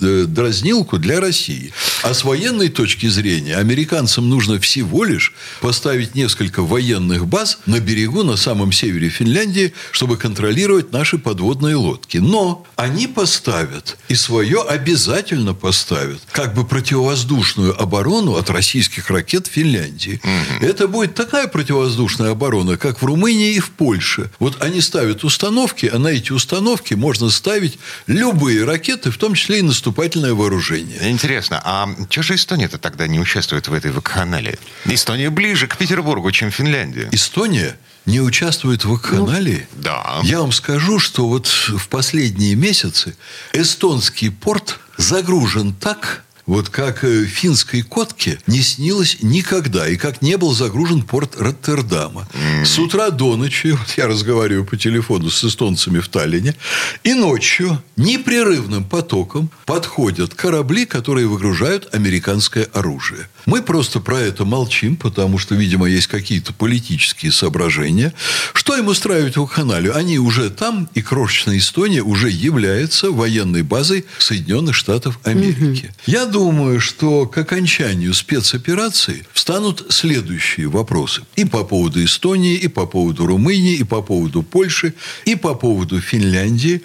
э, 0.00 0.23
дразнилку 0.26 0.98
для 0.98 1.20
России. 1.20 1.72
А 2.02 2.14
с 2.14 2.24
военной 2.24 2.68
точки 2.68 3.06
зрения 3.06 3.56
американцам 3.56 4.28
нужно 4.28 4.58
всего 4.60 5.04
лишь 5.04 5.34
поставить 5.60 6.14
несколько 6.14 6.62
военных 6.62 7.26
баз 7.26 7.58
на 7.66 7.80
берегу 7.80 8.22
на 8.22 8.36
самом 8.36 8.72
севере 8.72 9.08
Финляндии, 9.08 9.72
чтобы 9.90 10.16
контролировать 10.16 10.92
наши 10.92 11.18
подводные 11.18 11.76
лодки. 11.76 12.18
Но 12.18 12.66
они 12.76 13.06
поставят, 13.06 13.96
и 14.08 14.14
свое 14.14 14.62
обязательно 14.62 15.54
поставят, 15.54 16.20
как 16.32 16.54
бы 16.54 16.66
противовоздушную 16.66 17.80
оборону 17.80 18.36
от 18.36 18.50
российских 18.50 19.10
ракет 19.10 19.46
Финляндии. 19.46 20.20
Угу. 20.22 20.66
Это 20.66 20.88
будет 20.88 21.14
такая 21.14 21.46
противовоздушная 21.48 22.30
оборона, 22.30 22.76
как 22.76 23.02
в 23.02 23.04
Румынии 23.04 23.54
и 23.54 23.60
в 23.60 23.70
Польше. 23.70 24.30
Вот 24.38 24.62
они 24.62 24.80
ставят 24.80 25.24
установки, 25.24 25.90
а 25.92 25.98
на 25.98 26.08
эти 26.08 26.32
установки 26.32 26.94
можно 26.94 27.30
ставить 27.30 27.78
любые 28.06 28.64
ракеты, 28.64 29.10
в 29.10 29.18
том 29.18 29.34
числе 29.34 29.58
и 29.58 29.62
наступательные 29.62 30.13
наступательное 30.14 30.34
вооружение. 30.34 31.10
Интересно, 31.10 31.60
а 31.64 31.88
что 32.08 32.22
же 32.22 32.34
Эстония-то 32.34 32.78
тогда 32.78 33.06
не 33.06 33.20
участвует 33.20 33.68
в 33.68 33.74
этой 33.74 33.90
вакханалии? 33.90 34.58
Эстония 34.86 35.30
ближе 35.30 35.66
к 35.66 35.76
Петербургу, 35.76 36.30
чем 36.32 36.50
Финляндия. 36.50 37.08
Эстония 37.12 37.76
не 38.06 38.20
участвует 38.20 38.84
в 38.84 38.90
вакханалии? 38.90 39.66
Ну, 39.76 39.82
да. 39.82 40.20
Я 40.22 40.40
вам 40.40 40.52
скажу, 40.52 40.98
что 40.98 41.28
вот 41.28 41.46
в 41.46 41.88
последние 41.88 42.54
месяцы 42.54 43.16
эстонский 43.52 44.30
порт 44.30 44.78
загружен 44.96 45.74
так, 45.74 46.24
вот 46.46 46.68
как 46.68 47.04
э, 47.04 47.24
финской 47.24 47.82
котке 47.82 48.38
не 48.46 48.60
снилось 48.60 49.18
никогда, 49.22 49.88
и 49.88 49.96
как 49.96 50.22
не 50.22 50.36
был 50.36 50.52
загружен 50.52 51.02
порт 51.02 51.36
Роттердама. 51.38 52.28
С 52.64 52.78
утра 52.78 53.10
до 53.10 53.36
ночи, 53.36 53.72
вот 53.72 53.94
я 53.96 54.06
разговариваю 54.06 54.64
по 54.64 54.76
телефону 54.76 55.30
с 55.30 55.44
эстонцами 55.44 56.00
в 56.00 56.08
Таллине, 56.08 56.54
и 57.02 57.14
ночью 57.14 57.82
непрерывным 57.96 58.84
потоком 58.84 59.50
подходят 59.64 60.34
корабли, 60.34 60.86
которые 60.86 61.26
выгружают 61.26 61.94
американское 61.94 62.68
оружие. 62.72 63.28
Мы 63.46 63.62
просто 63.62 64.00
про 64.00 64.20
это 64.20 64.44
молчим, 64.44 64.96
потому 64.96 65.38
что, 65.38 65.54
видимо, 65.54 65.86
есть 65.86 66.06
какие-то 66.06 66.52
политические 66.52 67.30
соображения. 67.32 68.14
Что 68.54 68.76
им 68.76 68.88
устраивать 68.88 69.36
в 69.36 69.46
канале? 69.46 69.92
Они 69.92 70.18
уже 70.18 70.50
там, 70.50 70.88
и 70.94 71.02
крошечная 71.02 71.58
Эстония 71.58 72.02
уже 72.02 72.30
является 72.30 73.10
военной 73.10 73.62
базой 73.62 74.06
Соединенных 74.18 74.74
Штатов 74.74 75.18
Америки. 75.24 75.92
Я 76.06 76.26
думаю, 76.34 76.80
что 76.80 77.26
к 77.26 77.38
окончанию 77.38 78.12
спецоперации 78.12 79.24
встанут 79.32 79.86
следующие 79.90 80.66
вопросы. 80.66 81.22
И 81.36 81.44
по 81.44 81.62
поводу 81.62 82.04
Эстонии, 82.04 82.56
и 82.56 82.66
по 82.66 82.86
поводу 82.86 83.24
Румынии, 83.24 83.76
и 83.76 83.84
по 83.84 84.02
поводу 84.02 84.42
Польши, 84.42 84.94
и 85.26 85.36
по 85.36 85.54
поводу 85.54 86.00
Финляндии. 86.00 86.82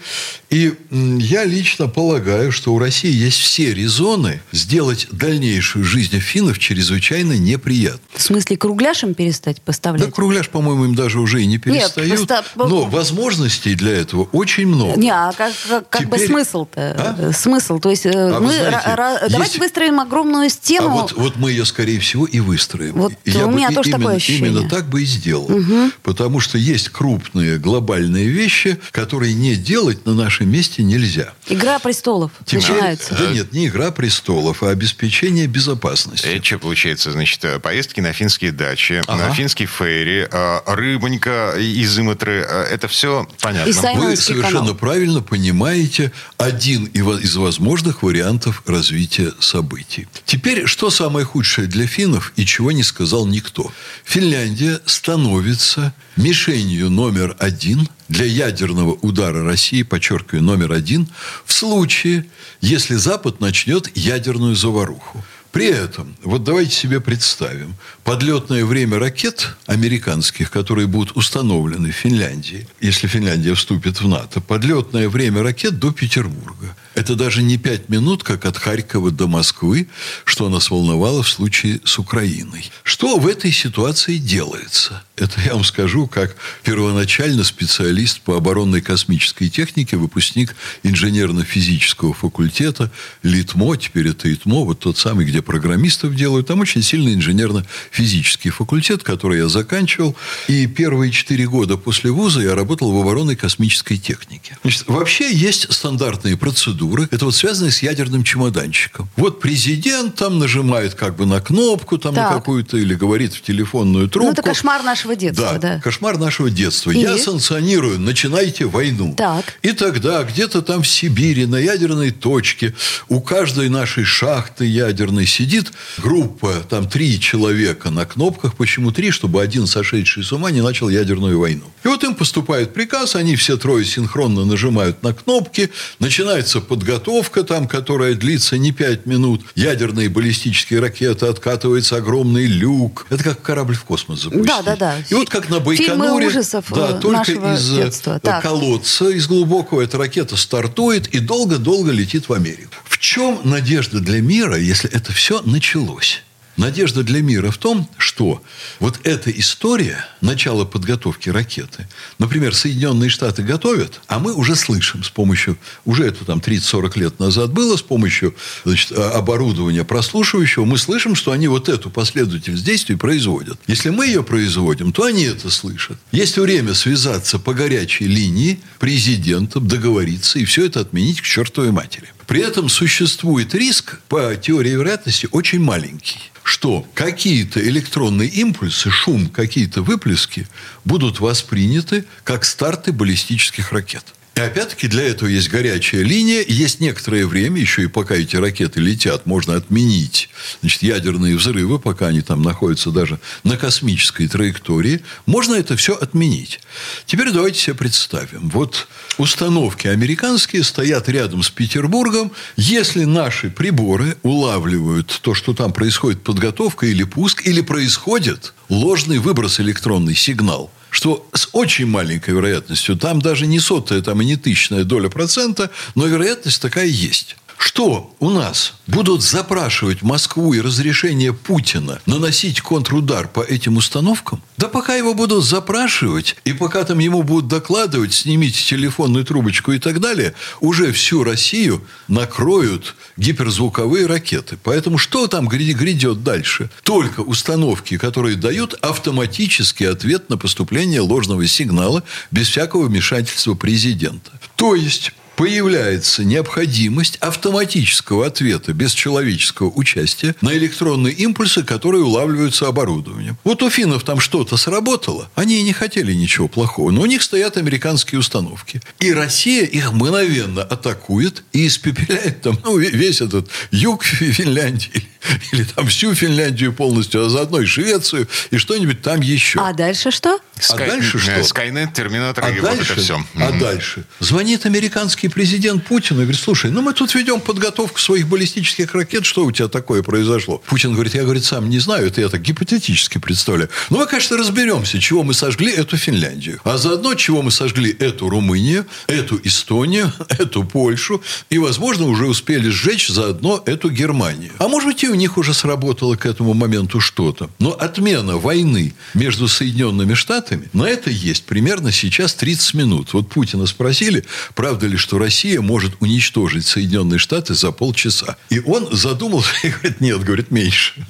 И 0.51 0.73
я 0.91 1.45
лично 1.45 1.87
полагаю, 1.87 2.51
что 2.51 2.75
у 2.75 2.79
России 2.79 3.11
есть 3.11 3.39
все 3.39 3.73
резоны 3.73 4.39
сделать 4.51 5.07
дальнейшую 5.11 5.83
жизнь 5.83 6.19
финнов 6.19 6.59
чрезвычайно 6.59 7.33
неприятной. 7.33 8.01
В 8.13 8.21
смысле, 8.21 8.55
кругляшем 8.55 9.15
перестать 9.15 9.63
поставлять? 9.63 10.05
Да, 10.05 10.11
кругляш, 10.11 10.49
по-моему, 10.49 10.85
им 10.85 10.95
даже 10.95 11.19
уже 11.19 11.41
и 11.41 11.47
не 11.47 11.57
перестают. 11.57 12.11
Нет, 12.11 12.27
просто... 12.27 12.43
Но 12.55 12.85
возможностей 12.85 13.73
для 13.73 13.93
этого 13.93 14.29
очень 14.31 14.67
много. 14.67 14.99
Не, 14.99 15.11
а 15.11 15.31
как, 15.31 15.53
как, 15.67 15.89
как 15.89 16.01
Теперь... 16.01 16.19
бы 16.19 16.25
смысл-то? 16.27 17.15
А? 17.19 17.33
Смысл. 17.33 17.79
То 17.79 17.89
есть 17.89 18.05
э, 18.05 18.11
а 18.13 18.39
мы 18.39 18.53
знаете, 18.53 19.38
давайте 19.39 19.57
есть... 19.57 19.59
выстроим 19.59 19.99
огромную 19.99 20.49
стену. 20.49 20.89
А 20.89 21.01
вот, 21.01 21.13
вот 21.13 21.35
мы 21.35 21.51
ее, 21.51 21.65
скорее 21.65 21.99
всего, 21.99 22.25
и 22.25 22.39
выстроим. 22.39 22.93
Вот 22.93 23.13
я 23.25 23.47
у 23.47 23.51
меня 23.51 23.69
бы 23.69 23.75
тоже 23.75 23.89
именно, 23.89 23.99
такое 23.99 24.15
ощущение. 24.15 24.49
Именно 24.49 24.69
так 24.69 24.89
бы 24.89 25.01
и 25.01 25.05
сделал. 25.05 25.45
Угу. 25.45 25.91
Потому 26.03 26.39
что 26.39 26.57
есть 26.57 26.89
крупные 26.89 27.57
глобальные 27.57 28.27
вещи, 28.27 28.79
которые 28.91 29.33
не 29.33 29.55
делать 29.55 30.05
на 30.05 30.13
нашем 30.13 30.49
месте 30.49 30.83
нельзя. 30.83 31.33
Игра 31.47 31.79
престолов 31.79 32.31
Тем 32.45 32.59
начинается. 32.59 33.15
Да 33.15 33.31
нет, 33.31 33.53
не 33.53 33.67
игра 33.67 33.91
престолов, 33.91 34.63
а 34.63 34.69
обеспечение 34.69 35.47
безопасности. 35.47 36.27
Это 36.27 36.45
что 36.45 36.59
получается? 36.59 37.11
Значит, 37.11 37.43
э, 37.45 37.59
поездки 37.59 38.01
на 38.01 38.13
финские 38.13 38.51
дачи, 38.51 39.01
ага. 39.07 39.27
на 39.27 39.33
финский 39.33 39.65
ферри, 39.65 40.27
э, 40.29 40.59
рыбонька 40.65 41.55
из 41.57 41.97
Иматры. 41.99 42.45
Э, 42.47 42.63
это 42.63 42.87
все 42.87 43.27
понятно. 43.41 43.71
Вы 43.95 44.15
совершенно 44.15 44.59
канал. 44.59 44.75
правильно 44.75 45.21
понимаете 45.21 46.11
один 46.37 46.85
из 46.85 47.35
возможных 47.35 48.03
вариантов 48.03 48.63
развития 48.65 49.28
событий. 49.39 50.07
Теперь, 50.25 50.65
что 50.65 50.89
самое 50.89 51.25
худшее 51.25 51.67
для 51.67 51.87
финнов 51.87 52.33
и 52.35 52.45
чего 52.45 52.71
не 52.71 52.83
сказал 52.83 53.25
никто? 53.25 53.71
Финляндия 54.03 54.79
становится 54.85 55.93
мишенью 56.15 56.89
номер 56.89 57.35
один 57.39 57.87
для 58.07 58.25
ядерного 58.25 58.93
удара 59.01 59.43
России, 59.43 59.83
подчеркиваю, 59.83 60.43
номер 60.43 60.73
один, 60.73 61.07
в 61.45 61.53
случае, 61.53 62.25
если 62.61 62.95
Запад 62.95 63.39
начнет 63.39 63.95
ядерную 63.95 64.55
заваруху. 64.55 65.23
При 65.51 65.65
этом, 65.65 66.15
вот 66.23 66.43
давайте 66.43 66.71
себе 66.71 66.99
представим, 66.99 67.75
подлетное 68.03 68.63
время 68.65 68.99
ракет 68.99 69.55
американских, 69.65 70.51
которые 70.51 70.85
будут 70.85 71.17
установлены 71.17 71.91
в 71.91 71.95
Финляндии, 71.95 72.67
если 72.79 73.07
Финляндия 73.07 73.55
вступит 73.55 73.99
в 73.99 74.07
НАТО, 74.07 74.41
подлетное 74.41 75.09
время 75.09 75.41
ракет 75.41 75.79
до 75.79 75.91
Петербурга. 75.91 76.75
Это 76.95 77.15
даже 77.15 77.43
не 77.43 77.57
пять 77.57 77.89
минут, 77.89 78.23
как 78.23 78.45
от 78.45 78.57
Харькова 78.57 79.11
до 79.11 79.27
Москвы, 79.27 79.87
что 80.25 80.49
нас 80.49 80.69
волновало 80.69 81.23
в 81.23 81.29
случае 81.29 81.79
с 81.83 81.99
Украиной. 81.99 82.71
Что 82.83 83.17
в 83.17 83.27
этой 83.27 83.51
ситуации 83.51 84.17
делается? 84.17 85.03
Это 85.15 85.39
я 85.41 85.53
вам 85.53 85.63
скажу, 85.63 86.07
как 86.07 86.35
первоначально 86.63 87.43
специалист 87.43 88.21
по 88.21 88.37
оборонной 88.37 88.81
космической 88.81 89.49
технике, 89.49 89.97
выпускник 89.97 90.55
инженерно-физического 90.83 92.13
факультета 92.13 92.91
ЛИТМО, 93.23 93.77
теперь 93.77 94.07
это 94.09 94.33
ИТМО, 94.33 94.65
вот 94.65 94.79
тот 94.79 94.97
самый, 94.97 95.25
где 95.25 95.41
программистов 95.41 96.15
делают. 96.15 96.47
Там 96.47 96.61
очень 96.61 96.81
сильный 96.81 97.13
инженерно-физический 97.13 98.49
факультет, 98.49 99.03
который 99.03 99.39
я 99.39 99.47
заканчивал. 99.47 100.15
И 100.47 100.67
первые 100.67 101.11
четыре 101.11 101.47
года 101.47 101.77
после 101.77 102.11
вуза 102.11 102.41
я 102.41 102.55
работал 102.55 102.91
в 102.91 102.99
оборонной 102.99 103.35
космической 103.35 103.97
технике. 103.97 104.57
Значит, 104.63 104.85
вообще 104.87 105.31
есть 105.33 105.71
стандартные 105.71 106.35
процедуры. 106.37 106.78
Это 107.11 107.25
вот 107.25 107.35
связано 107.35 107.71
с 107.71 107.83
ядерным 107.83 108.23
чемоданчиком. 108.23 109.09
Вот 109.17 109.39
президент 109.39 110.15
там 110.15 110.39
нажимает 110.39 110.93
как 110.93 111.15
бы 111.15 111.25
на 111.25 111.41
кнопку 111.41 111.97
там 111.97 112.15
так. 112.15 112.29
на 112.29 112.37
какую-то 112.37 112.77
или 112.77 112.93
говорит 112.93 113.33
в 113.33 113.41
телефонную 113.41 114.07
трубку. 114.07 114.27
Ну, 114.27 114.33
это 114.33 114.41
кошмар 114.41 114.83
нашего 114.83 115.09
нашего 115.09 115.15
детства, 115.15 115.59
да. 115.59 115.75
да. 115.75 115.79
Кошмар 115.79 116.17
нашего 116.17 116.49
детства. 116.49 116.91
И? 116.91 116.99
Я 116.99 117.17
санкционирую, 117.17 117.99
начинайте 117.99 118.65
войну. 118.65 119.13
Так. 119.17 119.57
И 119.61 119.71
тогда 119.71 120.23
где-то 120.23 120.61
там 120.61 120.83
в 120.83 120.87
Сибири 120.87 121.45
на 121.45 121.57
ядерной 121.57 122.11
точке 122.11 122.73
у 123.07 123.21
каждой 123.21 123.69
нашей 123.69 124.03
шахты 124.03 124.65
ядерной 124.65 125.25
сидит 125.25 125.71
группа, 125.97 126.53
там 126.69 126.87
три 126.87 127.19
человека 127.19 127.89
на 127.89 128.05
кнопках. 128.05 128.55
Почему 128.55 128.91
три? 128.91 129.11
Чтобы 129.11 129.41
один 129.41 129.67
сошедший 129.67 130.23
с 130.23 130.31
ума 130.31 130.51
не 130.51 130.61
начал 130.61 130.89
ядерную 130.89 131.39
войну. 131.39 131.65
И 131.83 131.87
вот 131.87 132.03
им 132.03 132.15
поступает 132.15 132.73
приказ, 132.73 133.15
они 133.15 133.35
все 133.35 133.57
трое 133.57 133.85
синхронно 133.85 134.45
нажимают 134.45 135.01
на 135.03 135.13
кнопки, 135.13 135.69
начинается 135.99 136.61
подготовка 136.69 137.43
там, 137.43 137.67
которая 137.67 138.13
длится 138.13 138.57
не 138.57 138.71
5 138.71 139.07
минут. 139.07 139.41
Ядерные 139.55 140.07
баллистические 140.07 140.79
ракеты, 140.79 141.25
откатывается 141.25 141.97
огромный 141.97 142.45
люк. 142.45 143.07
Это 143.09 143.23
как 143.23 143.41
корабль 143.41 143.75
в 143.75 143.83
космос 143.83 144.21
запустить. 144.21 144.47
Да, 144.47 144.61
да, 144.61 144.75
да. 144.75 144.95
И 145.09 145.13
вот 145.15 145.29
как 145.29 145.49
на 145.49 145.59
Байконуре. 145.59 145.87
Фильмы 145.87 146.27
ужасов 146.27 146.65
да, 146.69 146.91
э, 146.91 146.99
только 147.01 147.31
из 147.31 147.71
э, 147.71 147.83
детства. 147.83 148.19
Так. 148.19 148.43
колодца, 148.43 149.09
из 149.09 149.27
глубокого 149.27 149.81
эта 149.81 149.97
ракета 149.97 150.37
стартует 150.37 151.07
и 151.07 151.19
долго-долго 151.19 151.91
летит 151.91 152.29
в 152.29 152.33
Америку. 152.33 152.75
В 152.85 152.99
чем 152.99 153.41
надежда 153.43 153.99
для 153.99 154.21
мира, 154.21 154.57
если 154.57 154.89
это 154.91 155.11
все 155.11 155.41
началось? 155.41 156.23
Надежда 156.59 157.03
для 157.03 157.21
мира 157.21 157.51
в 157.51 157.57
том, 157.57 157.89
что 157.97 158.43
вот 158.81 158.99
эта 159.05 159.31
история 159.31 160.05
начала 160.19 160.65
подготовки 160.65 161.29
ракеты, 161.29 161.87
например, 162.17 162.53
Соединенные 162.53 163.09
Штаты 163.09 163.43
готовят, 163.43 164.01
а 164.07 164.19
мы 164.19 164.33
уже 164.33 164.57
слышим 164.57 165.05
с 165.05 165.09
помощью, 165.09 165.57
уже 165.85 166.05
это 166.05 166.25
там 166.25 166.39
30-40 166.39 166.99
лет 166.99 167.19
назад 167.19 167.53
было, 167.53 167.77
с 167.77 167.81
помощью 167.81 168.35
значит, 168.65 168.91
оборудования 168.91 169.85
прослушивающего, 169.85 170.65
мы 170.65 170.77
слышим, 170.77 171.15
что 171.15 171.31
они 171.31 171.47
вот 171.47 171.69
эту 171.69 171.89
последовательность 171.89 172.65
действий 172.65 172.97
производят. 172.97 173.57
Если 173.67 173.89
мы 173.89 174.07
ее 174.07 174.21
производим, 174.21 174.91
то 174.91 175.03
они 175.03 175.23
это 175.23 175.49
слышат. 175.49 175.97
Есть 176.11 176.37
время 176.37 176.73
связаться 176.73 177.39
по 177.39 177.53
горячей 177.53 178.07
линии 178.07 178.59
президентом, 178.79 179.65
договориться 179.65 180.39
и 180.39 180.43
все 180.43 180.65
это 180.65 180.81
отменить 180.81 181.21
к 181.21 181.23
чертовой 181.23 181.71
матери. 181.71 182.09
При 182.29 182.41
этом 182.41 182.69
существует 182.69 183.55
риск, 183.55 183.99
по 184.07 184.35
теории 184.35 184.69
вероятности, 184.69 185.27
очень 185.31 185.59
маленький 185.59 186.19
что 186.49 186.83
какие-то 186.95 187.59
электронные 187.61 188.27
импульсы, 188.27 188.89
шум, 188.89 189.29
какие-то 189.29 189.83
выплески 189.83 190.47
будут 190.83 191.19
восприняты 191.19 192.05
как 192.23 192.43
старты 192.43 192.91
баллистических 192.91 193.71
ракет. 193.71 194.03
И 194.35 194.41
опять-таки 194.41 194.87
для 194.87 195.03
этого 195.03 195.27
есть 195.27 195.49
горячая 195.49 196.01
линия, 196.01 196.45
есть 196.47 196.79
некоторое 196.79 197.25
время, 197.25 197.59
еще 197.59 197.83
и 197.83 197.87
пока 197.87 198.15
эти 198.15 198.37
ракеты 198.37 198.79
летят, 198.79 199.25
можно 199.25 199.55
отменить 199.55 200.29
значит, 200.61 200.81
ядерные 200.81 201.35
взрывы, 201.35 201.77
пока 201.77 202.07
они 202.07 202.21
там 202.21 202.41
находятся 202.41 202.91
даже 202.91 203.19
на 203.43 203.57
космической 203.57 204.29
траектории. 204.29 205.01
Можно 205.25 205.55
это 205.55 205.75
все 205.75 205.93
отменить. 205.93 206.61
Теперь 207.05 207.31
давайте 207.31 207.59
себе 207.59 207.75
представим. 207.75 208.49
Вот 208.49 208.87
установки 209.17 209.87
американские 209.87 210.63
стоят 210.63 211.09
рядом 211.09 211.43
с 211.43 211.49
Петербургом. 211.49 212.31
Если 212.55 213.03
наши 213.03 213.49
приборы 213.49 214.15
улавливают 214.23 215.19
то, 215.21 215.33
что 215.33 215.53
там 215.53 215.73
происходит 215.73 216.23
подготовка 216.23 216.85
или 216.85 217.03
пуск, 217.03 217.45
или 217.45 217.59
происходит 217.59 218.53
ложный 218.69 219.17
выброс 219.17 219.59
электронный 219.59 220.15
сигнал– 220.15 220.71
что 220.89 221.27
с 221.33 221.49
очень 221.53 221.85
маленькой 221.85 222.33
вероятностью, 222.33 222.97
там 222.97 223.21
даже 223.21 223.47
не 223.47 223.59
сотая, 223.59 224.01
там 224.01 224.21
и 224.21 224.25
не 224.25 224.35
тысячная 224.35 224.83
доля 224.83 225.09
процента, 225.09 225.69
но 225.95 226.07
вероятность 226.07 226.61
такая 226.61 226.87
есть. 226.87 227.35
Что 227.59 228.15
у 228.19 228.29
нас 228.29 228.75
будут 228.87 229.21
запрашивать 229.21 230.01
Москву 230.01 230.53
и 230.53 230.61
разрешение 230.61 231.33
Путина 231.33 231.99
наносить 232.05 232.61
контрудар 232.61 233.27
по 233.27 233.41
этим 233.41 233.75
установкам? 233.75 234.41
Да 234.55 234.69
пока 234.69 234.95
его 234.95 235.13
будут 235.13 235.43
запрашивать, 235.43 236.37
и 236.45 236.53
пока 236.53 236.85
там 236.85 236.99
ему 236.99 237.21
будут 237.21 237.49
докладывать, 237.49 238.13
снимите 238.13 238.63
телефонную 238.63 239.25
трубочку 239.25 239.73
и 239.73 239.79
так 239.79 239.99
далее, 239.99 240.35
уже 240.61 240.93
всю 240.93 241.25
Россию 241.25 241.83
накроют 242.07 242.95
гиперзвуковые 243.17 244.05
ракеты. 244.05 244.57
Поэтому 244.63 244.97
что 244.97 245.27
там 245.27 245.49
грядет 245.49 246.23
дальше? 246.23 246.69
Только 246.83 247.19
установки, 247.19 247.97
которые 247.97 248.37
дают 248.37 248.73
автоматический 248.75 249.85
ответ 249.85 250.29
на 250.29 250.37
поступление 250.37 251.01
ложного 251.01 251.45
сигнала 251.45 252.03
без 252.31 252.47
всякого 252.47 252.85
вмешательства 252.85 253.53
президента. 253.53 254.31
То 254.55 254.75
есть 254.75 255.11
появляется 255.39 256.25
необходимость 256.25 257.15
автоматического 257.21 258.27
ответа 258.27 258.73
без 258.73 258.91
человеческого 258.91 259.69
участия 259.69 260.35
на 260.41 260.51
электронные 260.51 261.13
импульсы, 261.13 261.63
которые 261.63 262.03
улавливаются 262.03 262.67
оборудованием. 262.67 263.37
Вот 263.45 263.63
у 263.63 263.69
финнов 263.69 264.03
там 264.03 264.19
что-то 264.19 264.57
сработало, 264.57 265.29
они 265.35 265.61
и 265.61 265.63
не 265.63 265.71
хотели 265.71 266.11
ничего 266.11 266.49
плохого, 266.49 266.91
но 266.91 266.99
у 266.99 267.05
них 267.05 267.23
стоят 267.23 267.55
американские 267.55 268.19
установки. 268.19 268.81
И 268.99 269.13
Россия 269.13 269.63
их 269.63 269.93
мгновенно 269.93 270.61
атакует 270.61 271.45
и 271.53 271.67
испепеляет 271.67 272.41
там 272.41 272.59
ну, 272.65 272.77
весь 272.77 273.21
этот 273.21 273.47
юг 273.71 274.03
Финляндии 274.03 275.07
или 275.51 275.63
там 275.63 275.87
всю 275.87 276.13
Финляндию 276.13 276.73
полностью, 276.73 277.25
а 277.25 277.29
заодно 277.29 277.61
и 277.61 277.65
Швецию, 277.65 278.27
и 278.51 278.57
что-нибудь 278.57 279.01
там 279.01 279.21
еще. 279.21 279.59
А 279.61 279.73
дальше 279.73 280.11
что? 280.11 280.39
А 280.69 280.77
дальше 280.77 281.19
что? 281.19 281.43
Скайнет, 281.43 281.93
Терминатор 281.93 282.43
а 282.43 282.49
и 282.49 282.59
дальше, 282.59 282.79
вот 282.79 282.91
это 282.91 283.01
все. 283.01 283.25
А 283.35 283.51
дальше? 283.51 284.03
Звонит 284.19 284.65
американский 284.65 285.28
президент 285.29 285.85
Путин 285.85 286.17
и 286.17 286.21
говорит, 286.21 286.39
слушай, 286.39 286.71
ну 286.71 286.81
мы 286.81 286.93
тут 286.93 287.13
ведем 287.15 287.39
подготовку 287.41 287.99
своих 287.99 288.27
баллистических 288.27 288.93
ракет, 288.93 289.25
что 289.25 289.45
у 289.45 289.51
тебя 289.51 289.67
такое 289.67 290.03
произошло? 290.03 290.61
Путин 290.65 290.93
говорит, 290.93 291.15
я, 291.15 291.23
говорит, 291.23 291.45
сам 291.45 291.69
не 291.69 291.79
знаю, 291.79 292.07
это 292.07 292.21
я 292.21 292.29
так 292.29 292.41
гипотетически 292.41 293.17
представляю. 293.17 293.69
Но 293.89 293.99
мы, 293.99 294.07
конечно, 294.07 294.37
разберемся, 294.37 294.99
чего 294.99 295.23
мы 295.23 295.33
сожгли 295.33 295.71
эту 295.71 295.97
Финляндию. 295.97 296.59
А 296.63 296.77
заодно, 296.77 297.15
чего 297.15 297.41
мы 297.41 297.51
сожгли 297.51 297.91
эту 297.91 298.29
Румынию, 298.29 298.85
эту 299.07 299.39
Эстонию, 299.43 300.11
эту 300.29 300.63
Польшу. 300.63 301.21
И, 301.49 301.57
возможно, 301.57 302.05
уже 302.05 302.25
успели 302.25 302.69
сжечь 302.69 303.09
заодно 303.09 303.61
эту 303.65 303.89
Германию. 303.89 304.51
А 304.57 304.67
может 304.67 304.87
быть, 304.87 305.03
и 305.03 305.09
у 305.09 305.15
них 305.15 305.37
уже 305.37 305.53
сработало 305.53 306.15
к 306.15 306.25
этому 306.25 306.53
моменту 306.53 306.99
что-то. 306.99 307.49
Но 307.59 307.71
отмена 307.71 308.37
войны 308.37 308.93
между 309.13 309.47
Соединенными 309.47 310.13
Штатами, 310.13 310.69
на 310.73 310.85
это 310.85 311.09
есть 311.09 311.43
примерно 311.43 311.91
сейчас 311.91 312.33
30 312.33 312.73
минут. 312.73 313.13
Вот 313.13 313.29
Путина 313.29 313.65
спросили, 313.67 314.25
правда 314.55 314.87
ли, 314.87 314.97
что 314.97 315.17
Россия 315.19 315.61
может 315.61 315.93
уничтожить 315.99 316.65
Соединенные 316.65 317.19
Штаты 317.19 317.53
за 317.53 317.71
полчаса. 317.71 318.37
И 318.49 318.59
он 318.59 318.87
задумался 318.91 319.51
и 319.63 319.69
говорит, 319.69 320.01
нет, 320.01 320.23
говорит, 320.23 320.51
меньше. 320.51 321.05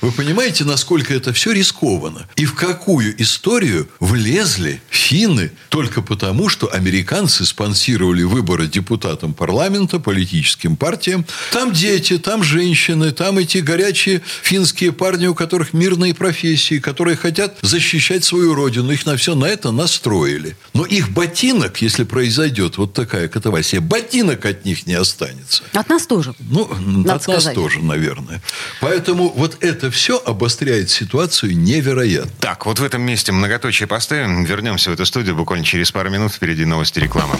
Вы 0.00 0.12
понимаете, 0.12 0.64
насколько 0.64 1.14
это 1.14 1.32
все 1.32 1.52
рискованно? 1.52 2.28
И 2.36 2.44
в 2.44 2.54
какую 2.54 3.20
историю 3.22 3.88
влезли 4.00 4.82
финны 4.90 5.52
только 5.68 6.02
потому, 6.02 6.48
что 6.48 6.72
американцы 6.72 7.44
спонсировали 7.44 8.22
выборы 8.22 8.66
депутатам 8.66 9.34
парламента, 9.34 9.98
политическим 9.98 10.76
партиям. 10.76 11.24
Там 11.52 11.72
дети, 11.72 12.18
там 12.18 12.42
женщины, 12.42 13.12
там 13.12 13.38
эти 13.38 13.58
горячие 13.58 14.22
финские 14.42 14.92
парни, 14.92 15.26
у 15.26 15.34
которых 15.34 15.72
мирные 15.72 16.14
профессии, 16.14 16.78
которые 16.78 17.16
хотят 17.16 17.58
защищать 17.62 18.24
свою 18.24 18.54
родину. 18.54 18.92
Их 18.92 19.06
на 19.06 19.16
все 19.16 19.34
на 19.34 19.46
это 19.46 19.70
настроили. 19.72 20.56
Но 20.72 20.84
их 20.84 21.10
ботинок, 21.10 21.82
если 21.82 22.04
произойдет 22.04 22.78
вот 22.78 22.92
такая 22.92 23.28
катавасия, 23.28 23.80
ботинок 23.80 24.44
от 24.44 24.64
них 24.64 24.86
не 24.86 24.94
останется. 24.94 25.62
От 25.72 25.88
нас 25.88 26.06
тоже. 26.06 26.34
Ну, 26.38 26.68
Надо 26.78 27.14
от 27.14 27.22
сказать. 27.22 27.44
нас 27.44 27.54
тоже, 27.54 27.80
наверное. 27.80 28.42
Поэтому 28.80 29.28
вот 29.54 29.64
это 29.64 29.90
все 29.90 30.18
обостряет 30.24 30.90
ситуацию 30.90 31.56
невероятно. 31.56 32.30
Так, 32.40 32.66
вот 32.66 32.78
в 32.78 32.84
этом 32.84 33.02
месте 33.02 33.32
многоточие 33.32 33.86
поставим. 33.86 34.44
Вернемся 34.44 34.90
в 34.90 34.94
эту 34.94 35.06
студию 35.06 35.36
буквально 35.36 35.64
через 35.64 35.92
пару 35.92 36.10
минут. 36.10 36.32
Впереди 36.32 36.64
новости 36.64 36.98
рекламы. 36.98 37.36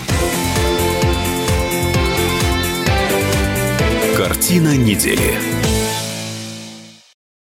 Картина 4.17 4.77
недели. 4.77 5.64